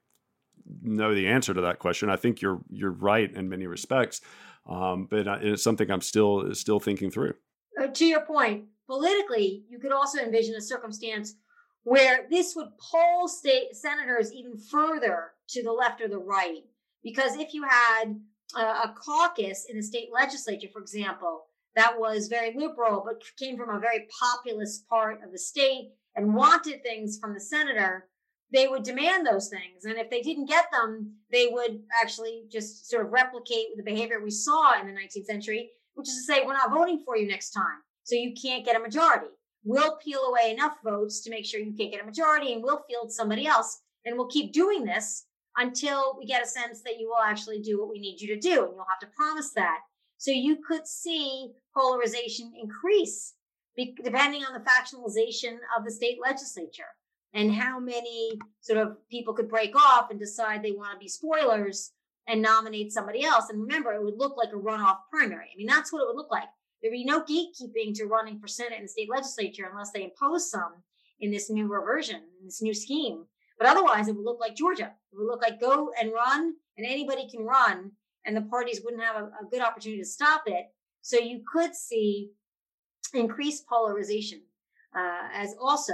[0.81, 2.09] know the answer to that question.
[2.09, 4.21] I think you're you're right in many respects,
[4.67, 7.33] um, but it's something I'm still still thinking through.
[7.81, 11.35] Uh, to your point, politically, you could also envision a circumstance
[11.83, 16.63] where this would pull state senators even further to the left or the right,
[17.03, 18.15] because if you had
[18.55, 21.45] uh, a caucus in the state legislature, for example,
[21.75, 26.33] that was very liberal but came from a very populist part of the state and
[26.33, 28.07] wanted things from the senator
[28.53, 29.83] they would demand those things.
[29.83, 34.21] And if they didn't get them, they would actually just sort of replicate the behavior
[34.23, 37.27] we saw in the 19th century, which is to say, we're not voting for you
[37.27, 37.81] next time.
[38.03, 39.27] So you can't get a majority.
[39.65, 42.83] We'll peel away enough votes to make sure you can't get a majority and we'll
[42.87, 43.81] field somebody else.
[44.05, 45.25] And we'll keep doing this
[45.57, 48.39] until we get a sense that you will actually do what we need you to
[48.39, 48.65] do.
[48.65, 49.79] And you'll have to promise that.
[50.19, 53.33] So you could see polarization increase
[53.75, 56.85] depending on the factionalization of the state legislature
[57.33, 58.31] and how many
[58.61, 61.91] sort of people could break off and decide they want to be spoilers
[62.27, 63.49] and nominate somebody else.
[63.49, 65.49] And remember, it would look like a runoff primary.
[65.53, 66.47] I mean, that's what it would look like.
[66.81, 70.49] There'd be no gatekeeping to running for Senate and the state legislature unless they impose
[70.49, 70.73] some
[71.19, 73.25] in this new version, in this new scheme.
[73.57, 74.91] But otherwise, it would look like Georgia.
[75.11, 77.91] It would look like go and run, and anybody can run,
[78.25, 80.65] and the parties wouldn't have a, a good opportunity to stop it.
[81.01, 82.31] So you could see
[83.13, 84.41] increased polarization
[84.95, 85.93] uh, as also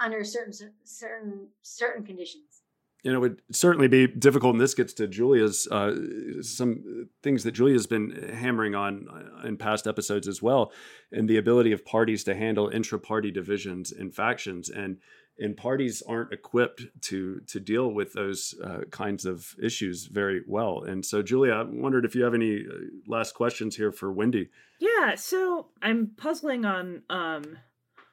[0.00, 0.52] under certain
[0.84, 2.62] certain certain conditions.
[3.02, 5.96] You know, it would certainly be difficult, and this gets to Julia's uh,
[6.40, 10.72] some things that Julia's been hammering on uh, in past episodes as well,
[11.10, 14.98] and the ability of parties to handle intra-party divisions and factions, and
[15.36, 20.84] and parties aren't equipped to to deal with those uh, kinds of issues very well.
[20.84, 22.74] And so, Julia, I wondered if you have any uh,
[23.08, 24.50] last questions here for Wendy.
[24.78, 27.58] Yeah, so I'm puzzling on um,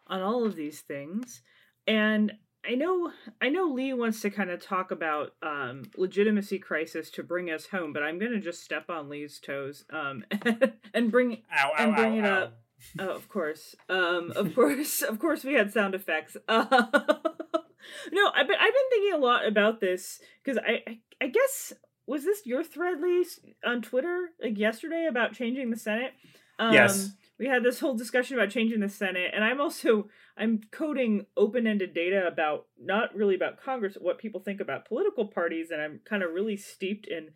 [0.10, 1.42] on all of these things.
[1.88, 2.34] And
[2.68, 7.24] I know I know Lee wants to kind of talk about um, legitimacy crisis to
[7.24, 10.26] bring us home, but I'm going to just step on Lee's toes um,
[10.94, 12.60] and bring ow, and ow, bring ow, it up.
[13.00, 16.36] Oh, of course, um, of course, of course, we had sound effects.
[16.48, 16.66] Uh,
[18.12, 21.74] no, I, but I've been thinking a lot about this because I, I, I guess
[22.08, 23.26] was this your thread, Lee,
[23.66, 26.12] on Twitter like yesterday about changing the Senate?
[26.58, 30.62] Um, yes we had this whole discussion about changing the Senate, and I'm also I'm
[30.72, 35.82] coding open-ended data about not really about Congress, what people think about political parties, and
[35.82, 37.30] I'm kind of really steeped in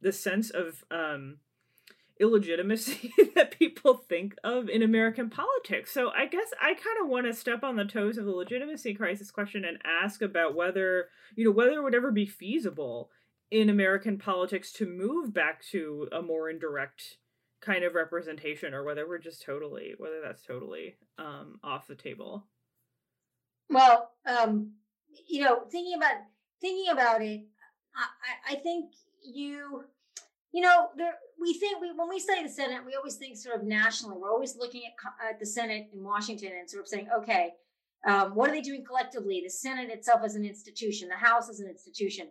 [0.00, 1.38] the sense of um,
[2.20, 5.92] illegitimacy that people think of in American politics.
[5.92, 8.94] So I guess I kind of want to step on the toes of the legitimacy
[8.94, 13.10] crisis question and ask about whether you know whether it would ever be feasible
[13.50, 17.16] in American politics to move back to a more indirect
[17.60, 22.46] kind of representation or whether we're just totally whether that's totally um off the table.
[23.70, 24.72] Well um
[25.26, 26.14] you know thinking about
[26.60, 27.40] thinking about it
[27.96, 28.92] i i think
[29.22, 29.84] you
[30.52, 33.56] you know there we think we when we study the senate we always think sort
[33.56, 34.16] of nationally.
[34.18, 37.54] We're always looking at, at the senate in washington and sort of saying okay
[38.06, 39.42] um, what are they doing collectively?
[39.44, 41.08] The senate itself as an institution.
[41.08, 42.28] The house as an institution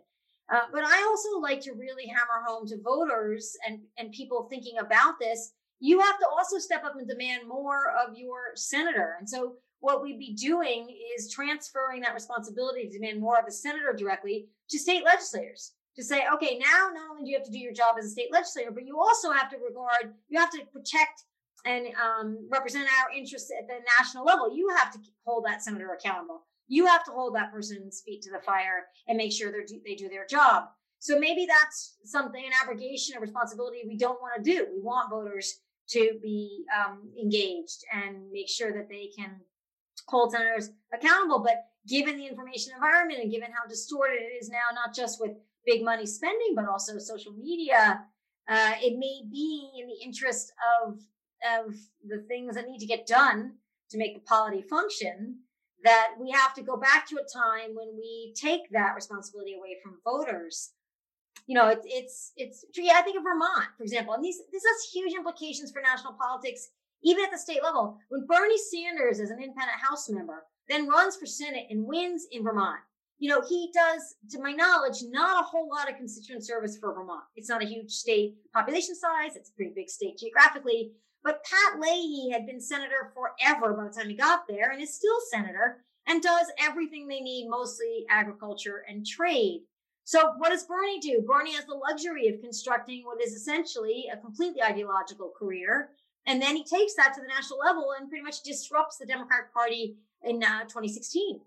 [0.50, 4.78] uh, but I also like to really hammer home to voters and, and people thinking
[4.78, 5.52] about this.
[5.80, 9.16] You have to also step up and demand more of your senator.
[9.18, 13.52] And so, what we'd be doing is transferring that responsibility to demand more of the
[13.52, 17.52] senator directly to state legislators to say, okay, now not only do you have to
[17.52, 20.50] do your job as a state legislator, but you also have to regard, you have
[20.50, 21.24] to protect
[21.64, 24.52] and um, represent our interests at the national level.
[24.52, 28.30] You have to hold that senator accountable you have to hold that person's feet to
[28.30, 30.64] the fire and make sure they they do their job.
[31.00, 34.66] So maybe that's something, an abrogation of responsibility we don't want to do.
[34.74, 35.60] We want voters
[35.90, 39.40] to be um, engaged and make sure that they can
[40.06, 41.38] hold senators accountable.
[41.38, 45.32] But given the information environment and given how distorted it is now, not just with
[45.64, 48.04] big money spending, but also social media,
[48.48, 50.52] uh, it may be in the interest
[50.82, 50.98] of
[51.56, 53.52] of the things that need to get done
[53.90, 55.38] to make the polity function
[55.84, 59.76] that we have to go back to a time when we take that responsibility away
[59.82, 60.72] from voters.
[61.46, 64.64] You know, it's it's it's yeah, I think of Vermont, for example, and these this
[64.64, 66.68] has huge implications for national politics,
[67.02, 67.98] even at the state level.
[68.08, 72.42] When Bernie Sanders, as an independent House member, then runs for Senate and wins in
[72.42, 72.80] Vermont,
[73.18, 76.94] you know, he does, to my knowledge, not a whole lot of constituent service for
[76.94, 77.24] Vermont.
[77.34, 79.34] It's not a huge state population size.
[79.34, 80.92] It's a pretty big state geographically.
[81.24, 84.94] But Pat Leahy had been senator forever by the time he got there and is
[84.94, 89.62] still senator and does everything they need, mostly agriculture and trade.
[90.04, 91.22] So what does Bernie do?
[91.26, 95.90] Bernie has the luxury of constructing what is essentially a completely ideological career.
[96.26, 99.52] And then he takes that to the national level and pretty much disrupts the Democratic
[99.52, 101.40] Party in uh, 2016.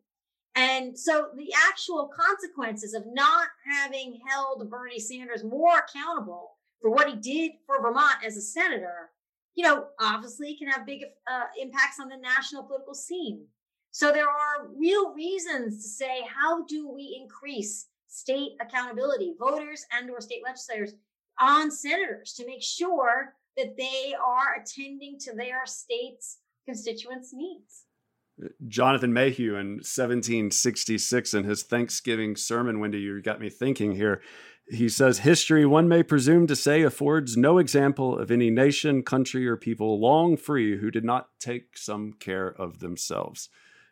[0.55, 7.09] And so the actual consequences of not having held Bernie Sanders more accountable for what
[7.09, 9.11] he did for Vermont as a senator,
[9.55, 13.45] you know, obviously can have big uh, impacts on the national political scene.
[13.91, 20.09] So there are real reasons to say, how do we increase state accountability, voters and
[20.09, 20.93] or state legislators
[21.39, 27.85] on senators to make sure that they are attending to their state's constituents' needs?
[28.67, 34.21] Jonathan Mayhew in 1766 in his Thanksgiving sermon, Wendy, you got me thinking here.
[34.71, 39.45] He says, History, one may presume to say, affords no example of any nation, country,
[39.45, 43.49] or people long free who did not take some care of themselves.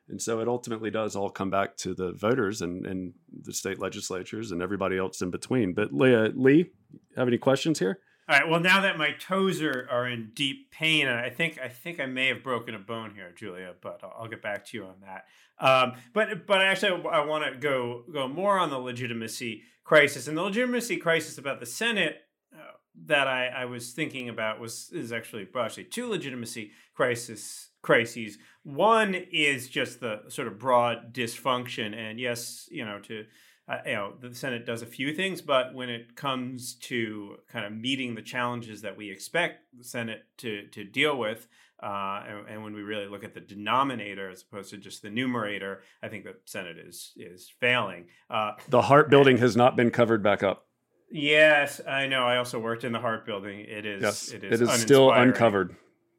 [0.08, 3.14] And so it ultimately does all come back to the voters and, and
[3.44, 5.74] the state legislatures and everybody else in between.
[5.74, 6.72] But Leah, Lee,
[7.18, 8.00] have any questions here?
[8.30, 8.48] All right.
[8.48, 12.00] Well, now that my toes are, are in deep pain, and I think I think
[12.00, 13.74] I may have broken a bone here, Julia.
[13.82, 15.26] But I'll, I'll get back to you on that.
[15.60, 20.38] Um, but but actually, I want to go go more on the legitimacy crisis and
[20.38, 22.18] the legitimacy crisis about the Senate
[22.54, 22.74] uh,
[23.08, 28.38] that I, I was thinking about was is actually actually two legitimacy crisis crises.
[28.62, 33.26] One is just the sort of broad dysfunction, and yes, you know to
[33.70, 37.66] uh, you know the Senate does a few things, but when it comes to kind
[37.66, 41.48] of meeting the challenges that we expect the Senate to to deal with,
[41.82, 45.10] uh, and, and, when we really look at the denominator as opposed to just the
[45.10, 48.06] numerator, I think the Senate is is failing.
[48.30, 50.66] Uh, the Hart building has not been covered back up.
[51.12, 52.24] Yes, I know.
[52.26, 53.60] I also worked in the Hart building.
[53.60, 54.02] It is.
[54.02, 55.76] Yes, it is, it is still uncovered.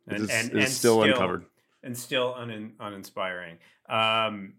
[0.07, 1.45] And, it is, and, and still, still, uncovered
[1.83, 3.59] and still un, uninspiring.
[3.89, 4.55] Um,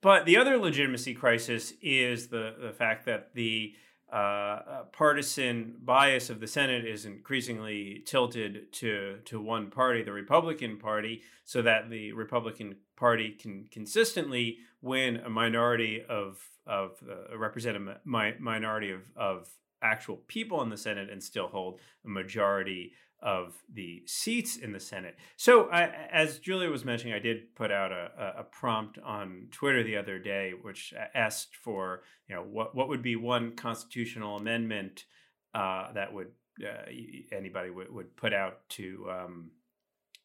[0.00, 3.74] but the other legitimacy crisis is the, the fact that the
[4.10, 10.12] uh, uh, partisan bias of the Senate is increasingly tilted to to one party, the
[10.12, 17.36] Republican Party, so that the Republican Party can consistently win a minority of of uh,
[17.36, 19.48] represent a mi- minority of of
[19.82, 24.80] actual people in the Senate and still hold a majority of the seats in the
[24.80, 25.16] Senate.
[25.36, 29.82] So, I, as Julia was mentioning, I did put out a, a, prompt on Twitter
[29.82, 35.04] the other day, which asked for you know what what would be one constitutional amendment
[35.54, 36.28] uh, that would
[36.62, 36.90] uh,
[37.32, 39.50] anybody would, would put out to um,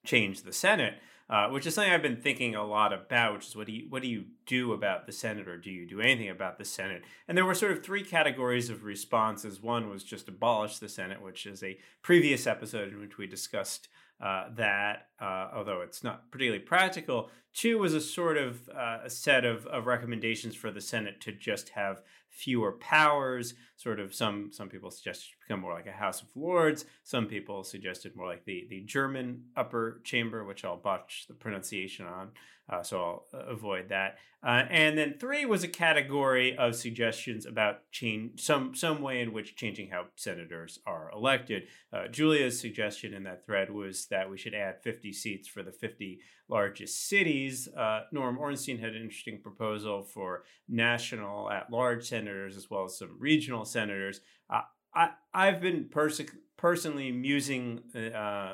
[0.06, 0.96] change the Senate
[1.30, 3.34] uh, which is something I've been thinking a lot about.
[3.34, 5.88] Which is what do you what do you do about the Senate, or do you
[5.88, 7.04] do anything about the Senate?
[7.28, 9.62] And there were sort of three categories of responses.
[9.62, 13.88] One was just abolish the Senate, which is a previous episode in which we discussed
[14.22, 17.30] uh, that, uh, although it's not particularly practical.
[17.54, 21.32] Two was a sort of uh, a set of, of recommendations for the Senate to
[21.32, 23.54] just have fewer powers.
[23.84, 26.86] Sort of some some people suggested become more like a House of Lords.
[27.04, 32.06] Some people suggested more like the the German upper chamber, which I'll botch the pronunciation
[32.06, 32.30] on,
[32.70, 34.20] uh, so I'll uh, avoid that.
[34.42, 39.34] Uh, and then three was a category of suggestions about change some some way in
[39.34, 41.64] which changing how senators are elected.
[41.92, 45.72] Uh, Julia's suggestion in that thread was that we should add 50 seats for the
[45.74, 46.20] 50
[46.50, 47.70] largest cities.
[47.70, 52.98] Uh, Norm Ornstein had an interesting proposal for national at large senators as well as
[52.98, 54.22] some regional senators.
[54.50, 54.62] Uh,
[54.96, 56.22] I, I've been pers-
[56.58, 58.54] personally musing uh, uh,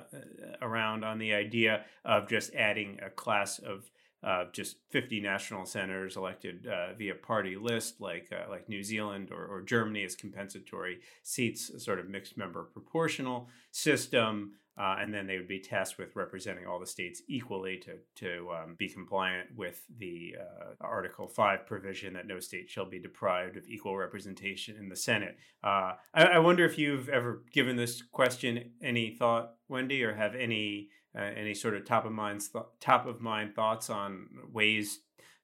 [0.61, 3.89] around on the idea of just adding a class of
[4.21, 9.29] uh, just 50 national senators elected uh, via party list, like uh, like New Zealand
[9.31, 14.53] or, or Germany, as compensatory seats, sort of mixed member proportional system.
[14.79, 18.49] Uh, and then they would be tasked with representing all the states equally to to
[18.51, 23.57] um, be compliant with the uh, Article Five provision that no state shall be deprived
[23.57, 25.35] of equal representation in the Senate.
[25.61, 30.33] Uh, I, I, wonder if you've ever given this question any thought, Wendy, or have
[30.33, 34.99] any uh, any sort of top of mind th- top of mind thoughts on ways.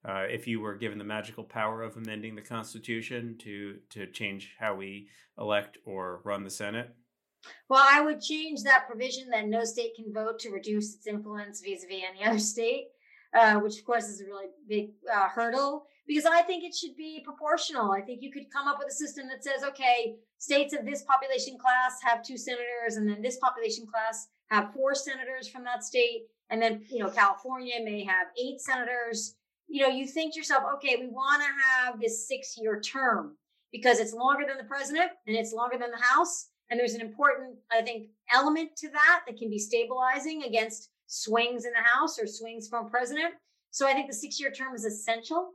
[0.07, 4.55] Uh, if you were given the magical power of amending the Constitution to to change
[4.59, 6.95] how we elect or run the Senate,
[7.69, 11.61] well, I would change that provision that no state can vote to reduce its influence
[11.61, 12.87] vis-a-vis any other state,
[13.37, 16.95] uh, which of course is a really big uh, hurdle because I think it should
[16.95, 17.91] be proportional.
[17.91, 21.03] I think you could come up with a system that says, okay, states of this
[21.03, 25.83] population class have two senators, and then this population class have four senators from that
[25.83, 29.35] state, and then you know California may have eight senators.
[29.67, 33.35] you know, you think to yourself, okay, we want to have this six year term
[33.71, 36.49] because it's longer than the president and it's longer than the House.
[36.69, 41.65] And there's an important, I think, element to that that can be stabilizing against swings
[41.65, 43.33] in the House or swings from president.
[43.71, 45.51] So I think the six year term is essential.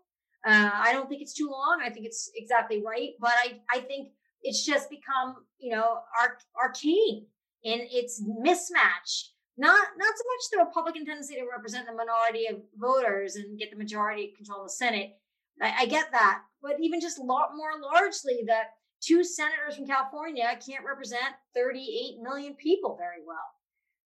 [0.47, 1.81] Uh, I don't think it's too long.
[1.85, 3.11] I think it's exactly right.
[3.21, 4.11] But I, I think
[4.43, 7.27] it's just become, you know, arc, arcane
[7.63, 9.31] in its mismatch.
[9.59, 13.71] Not not so much the Republican tendency to represent the minority of voters and get
[13.71, 15.19] the majority control of the Senate.
[15.61, 18.71] I, I get that, but even just a lot more largely that
[19.01, 23.39] two senators from California can't represent 38 million people very well.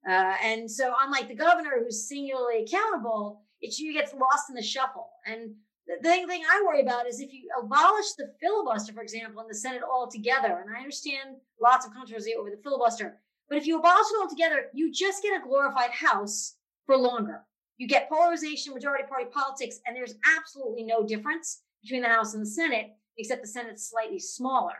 [0.08, 5.08] Uh, and so, unlike the governor, who's singularly accountable, it gets lost in the shuffle.
[5.26, 5.54] And
[5.86, 9.48] the thing, thing I worry about is if you abolish the filibuster, for example, in
[9.48, 13.18] the Senate altogether, and I understand lots of controversy over the filibuster,
[13.48, 17.42] but if you abolish it altogether, you just get a glorified House for longer.
[17.76, 22.42] You get polarization, majority party politics, and there's absolutely no difference between the House and
[22.42, 24.76] the Senate, except the Senate's slightly smaller.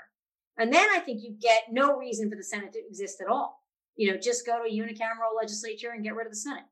[0.56, 3.60] And then I think you get no reason for the Senate to exist at all.
[3.96, 6.64] You know, just go to a unicameral legislature and get rid of the Senate.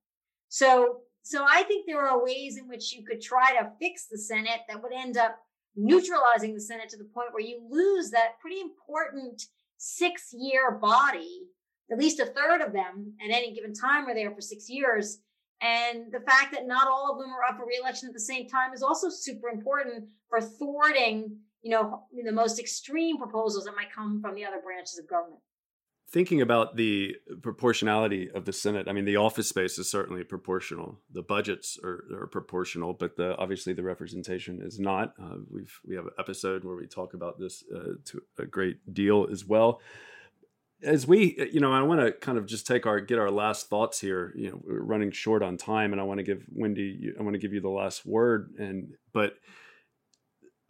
[0.48, 4.18] So, so I think there are ways in which you could try to fix the
[4.18, 5.38] Senate that would end up
[5.74, 9.42] neutralizing the Senate to the point where you lose that pretty important
[9.78, 11.46] six year body
[11.92, 15.18] at least a third of them at any given time are there for six years.
[15.60, 18.48] And the fact that not all of them are up for reelection at the same
[18.48, 23.92] time is also super important for thwarting, you know, the most extreme proposals that might
[23.92, 25.40] come from the other branches of government.
[26.10, 30.98] Thinking about the proportionality of the Senate, I mean, the office space is certainly proportional.
[31.10, 35.14] The budgets are, are proportional, but the, obviously the representation is not.
[35.18, 38.92] Uh, we've we have an episode where we talk about this uh, to a great
[38.92, 39.80] deal as well
[40.84, 43.68] as we you know i want to kind of just take our get our last
[43.68, 47.12] thoughts here you know we're running short on time and i want to give wendy
[47.18, 49.34] i want to give you the last word and but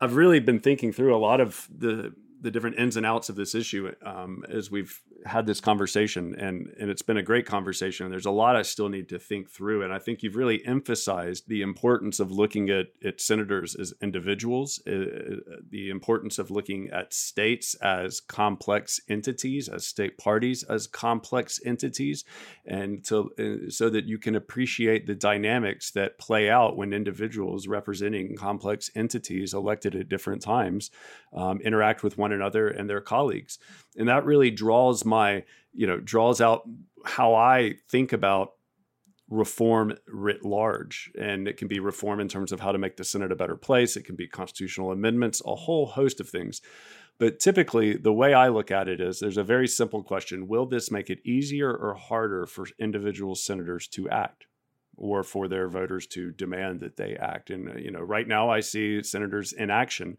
[0.02, 2.12] i've really been thinking through a lot of the
[2.42, 6.74] the different ins and outs of this issue um, as we've had this conversation, and
[6.78, 8.10] and it's been a great conversation.
[8.10, 11.44] There's a lot I still need to think through, and I think you've really emphasized
[11.46, 16.90] the importance of looking at, at senators as individuals, uh, uh the importance of looking
[16.90, 22.24] at states as complex entities, as state parties as complex entities,
[22.66, 27.68] and to uh, so that you can appreciate the dynamics that play out when individuals
[27.68, 30.90] representing complex entities elected at different times
[31.32, 33.58] um, interact with one another and their colleagues.
[33.96, 36.68] And that really draws my you know draws out
[37.04, 38.52] how i think about
[39.32, 41.10] reform writ large.
[41.18, 43.56] And it can be reform in terms of how to make the senate a better
[43.56, 43.96] place.
[43.96, 46.60] It can be constitutional amendments a whole host of things.
[47.18, 50.48] But typically the way i look at it is there's a very simple question.
[50.48, 54.46] Will this make it easier or harder for individual senators to act
[54.96, 57.48] or for their voters to demand that they act?
[57.48, 60.18] And uh, you know right now i see senators in action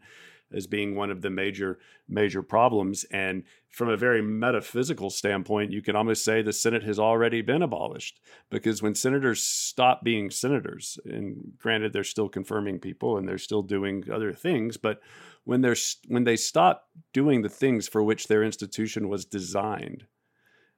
[0.52, 1.78] as being one of the major
[2.08, 6.98] major problems and from a very metaphysical standpoint you can almost say the senate has
[6.98, 8.20] already been abolished
[8.50, 13.62] because when senators stop being senators and granted they're still confirming people and they're still
[13.62, 15.00] doing other things but
[15.44, 15.76] when they're
[16.08, 20.06] when they stop doing the things for which their institution was designed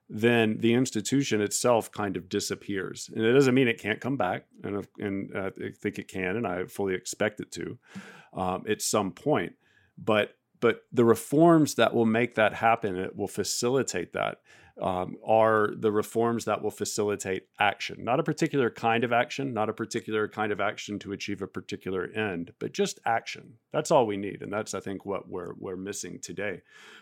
[0.09, 3.11] then the institution itself kind of disappears.
[3.15, 6.37] And it doesn't mean it can't come back, and, and uh, I think it can,
[6.37, 7.79] and I fully expect it to
[8.37, 9.55] um, at some point.
[9.99, 14.39] But but the reforms that will make that happen it will facilitate that
[14.81, 18.05] um, are the reforms that will facilitate action.
[18.05, 21.47] Not a particular kind of action not a particular kind of action to achieve a
[21.47, 23.55] particular end but just action.
[23.73, 26.61] That's all we need and that's i think what we're we're missing today.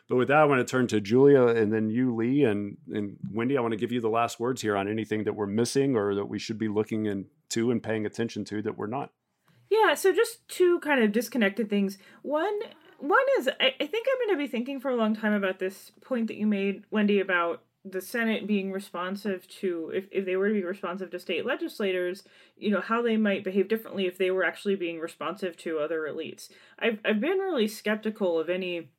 [0.09, 3.17] But with that i want to turn to julia and then you lee and and
[3.33, 5.97] wendy i want to give you the last words here on anything that we're missing
[5.97, 9.11] or that we should be looking into and paying attention to that we're not
[9.71, 11.99] yeah, so just two kind of disconnected things.
[12.23, 12.59] One
[12.99, 15.93] one is I, I think I'm to be thinking for a long time about this
[16.01, 20.49] point that you made, Wendy, about the Senate being responsive to if, if they were
[20.49, 22.25] to be responsive to state legislators,
[22.57, 26.01] you know, how they might behave differently if they were actually being responsive to other
[26.01, 26.49] elites.
[26.79, 28.91] I've I've been really skeptical of any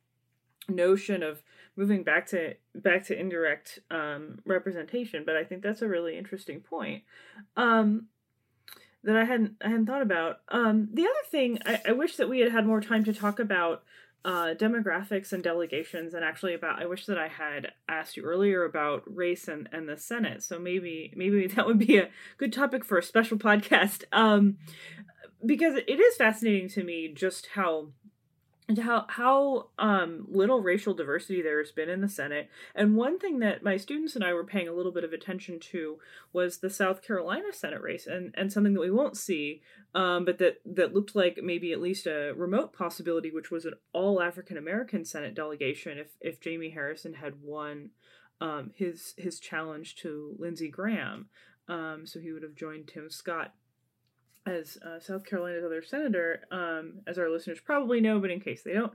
[0.68, 1.42] notion of
[1.76, 6.60] moving back to back to indirect um, representation, but I think that's a really interesting
[6.60, 7.02] point.
[7.56, 8.06] Um,
[9.06, 10.40] that I hadn't I hadn't thought about.
[10.48, 13.38] Um, the other thing I, I wish that we had had more time to talk
[13.38, 13.84] about
[14.24, 18.64] uh, demographics and delegations, and actually about I wish that I had asked you earlier
[18.64, 20.42] about race and, and the Senate.
[20.42, 24.04] So maybe maybe that would be a good topic for a special podcast.
[24.12, 24.58] Um,
[25.44, 27.88] because it is fascinating to me just how
[28.68, 32.48] and how how um, little racial diversity there has been in the Senate.
[32.74, 35.60] And one thing that my students and I were paying a little bit of attention
[35.60, 35.98] to
[36.32, 39.62] was the South Carolina Senate race, and and something that we won't see,
[39.94, 43.74] um, but that that looked like maybe at least a remote possibility, which was an
[43.92, 47.90] all African American Senate delegation if if Jamie Harrison had won
[48.40, 51.28] um, his his challenge to Lindsey Graham.
[51.68, 53.52] Um, so he would have joined Tim Scott
[54.46, 58.62] as uh, South Carolina's other senator, um, as our listeners probably know, but in case
[58.62, 58.92] they don't.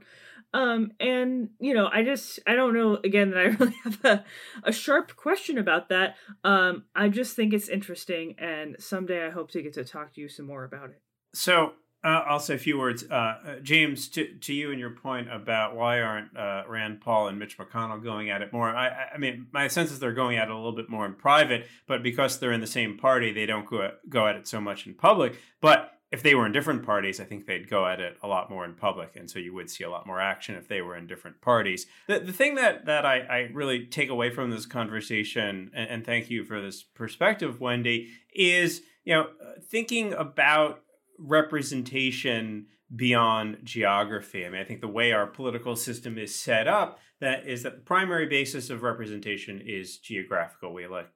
[0.54, 4.24] Um, and, you know, I just, I don't know, again, that I really have a,
[4.64, 6.16] a sharp question about that.
[6.44, 10.20] Um, I just think it's interesting, and someday I hope to get to talk to
[10.20, 11.00] you some more about it.
[11.34, 11.72] So,
[12.04, 13.04] uh, I'll say a few words.
[13.08, 17.28] Uh, uh, James, to, to you and your point about why aren't uh, Rand Paul
[17.28, 18.68] and Mitch McConnell going at it more?
[18.68, 21.14] I, I mean, my sense is they're going at it a little bit more in
[21.14, 24.48] private, but because they're in the same party, they don't go at, go at it
[24.48, 25.38] so much in public.
[25.60, 28.50] But if they were in different parties, I think they'd go at it a lot
[28.50, 30.94] more in public, and so you would see a lot more action if they were
[30.94, 31.86] in different parties.
[32.06, 36.04] The, the thing that that I, I really take away from this conversation, and, and
[36.04, 39.28] thank you for this perspective, Wendy, is you know
[39.70, 40.82] thinking about
[41.22, 44.44] representation beyond geography.
[44.44, 47.76] I mean, I think the way our political system is set up, that is that
[47.76, 50.74] the primary basis of representation is geographical.
[50.74, 51.10] We elect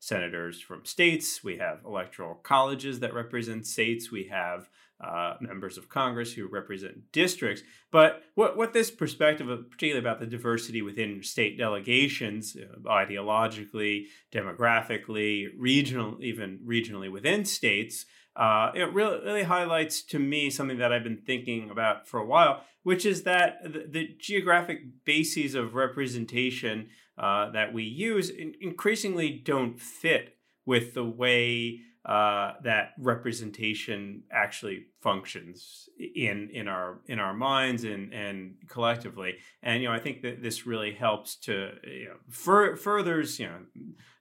[0.00, 1.44] senators from states.
[1.44, 4.10] We have electoral colleges that represent states.
[4.10, 4.68] We have
[5.02, 7.62] uh, members of Congress who represent districts.
[7.90, 14.06] But what, what this perspective, of, particularly about the diversity within state delegations, uh, ideologically,
[14.32, 20.92] demographically, regional, even regionally within states, uh, it really, really highlights to me something that
[20.92, 25.74] I've been thinking about for a while, which is that the, the geographic bases of
[25.74, 26.88] representation
[27.18, 34.86] uh, that we use in, increasingly don't fit with the way uh, that representation actually
[35.00, 39.34] functions in in our in our minds and and collectively.
[39.62, 43.46] And you know, I think that this really helps to you know fur, furthers you
[43.46, 43.58] know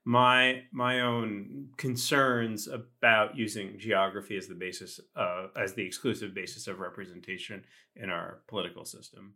[0.05, 6.67] my my own concerns about using geography as the basis uh, as the exclusive basis
[6.67, 7.63] of representation
[7.95, 9.33] in our political system.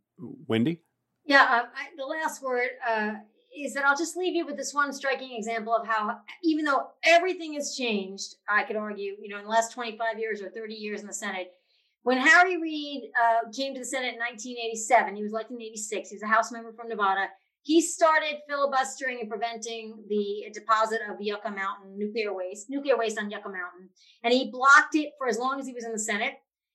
[0.48, 0.82] Wendy,
[1.26, 3.14] yeah, uh, I, the last word uh,
[3.58, 6.88] is that I'll just leave you with this one striking example of how even though
[7.04, 10.50] everything has changed, I could argue, you know, in the last twenty five years or
[10.50, 11.52] thirty years in the Senate.
[12.04, 16.10] When Harry Reid uh, came to the Senate in 1987, he was elected in 86.
[16.10, 17.30] He was a House member from Nevada
[17.66, 23.32] he started filibustering and preventing the deposit of Yucca Mountain nuclear waste, nuclear waste on
[23.32, 23.90] Yucca Mountain.
[24.24, 26.34] And he blocked it for as long as he was in the Senate.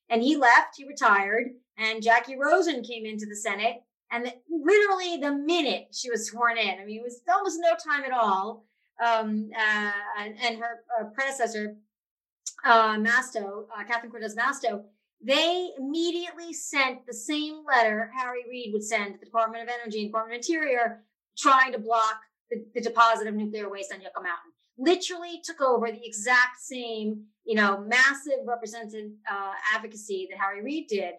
[0.09, 3.85] And he left, he retired, and Jackie Rosen came into the Senate.
[4.11, 8.05] And literally the minute she was sworn in, I mean, it was almost no time
[8.05, 8.65] at all.
[9.05, 11.77] Um, uh, and, and, her uh, predecessor,
[12.65, 14.82] uh, Masto, uh, Catherine Cortez Masto,
[15.23, 20.01] they immediately sent the same letter Harry Reid would send to the Department of Energy
[20.01, 21.03] and Department of Interior
[21.39, 22.20] trying to block
[22.51, 24.53] the, the deposit of nuclear waste on Yucca Mountain.
[24.77, 30.89] Literally took over the exact same, you know, massive represented uh, advocacy that Harry Reid
[30.89, 31.15] did.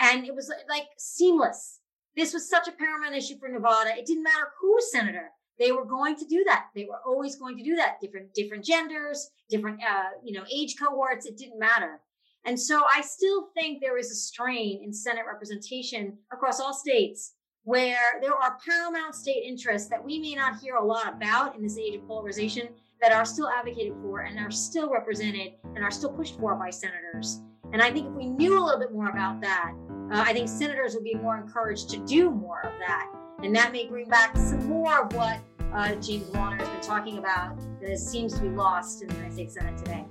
[0.00, 1.80] And it was like seamless.
[2.16, 3.90] This was such a paramount issue for Nevada.
[3.96, 5.30] It didn't matter who was senator.
[5.58, 6.66] They were going to do that.
[6.74, 8.00] They were always going to do that.
[8.00, 11.26] Different, different genders, different, uh, you know, age cohorts.
[11.26, 12.00] It didn't matter.
[12.44, 17.34] And so I still think there is a strain in Senate representation across all states
[17.62, 21.62] where there are paramount state interests that we may not hear a lot about in
[21.62, 22.68] this age of polarization
[23.00, 26.68] that are still advocated for and are still represented and are still pushed for by
[26.68, 27.40] senators.
[27.72, 29.72] And I think if we knew a little bit more about that,
[30.10, 33.10] uh, I think senators would be more encouraged to do more of that.
[33.42, 35.40] And that may bring back some more of what
[35.72, 39.34] uh, James Wallner has been talking about that seems to be lost in the United
[39.34, 40.04] States Senate today.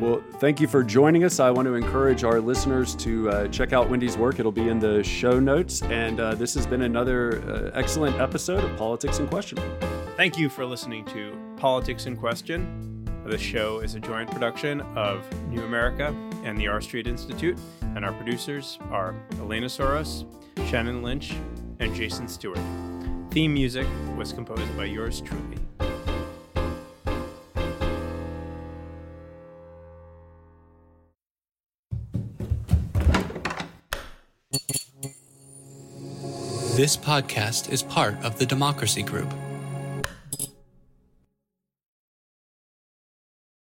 [0.00, 1.40] Well, thank you for joining us.
[1.40, 4.38] I want to encourage our listeners to uh, check out Wendy's work.
[4.38, 5.82] It'll be in the show notes.
[5.82, 9.58] And uh, this has been another uh, excellent episode of Politics in Question.
[10.16, 12.99] Thank you for listening to Politics in Question.
[13.30, 16.12] The show is a joint production of New America
[16.42, 17.56] and the R Street Institute,
[17.94, 20.26] and our producers are Elena Soros,
[20.68, 21.34] Shannon Lynch,
[21.78, 22.58] and Jason Stewart.
[23.30, 23.86] Theme music
[24.16, 25.58] was composed by yours truly.
[36.74, 39.32] This podcast is part of the Democracy Group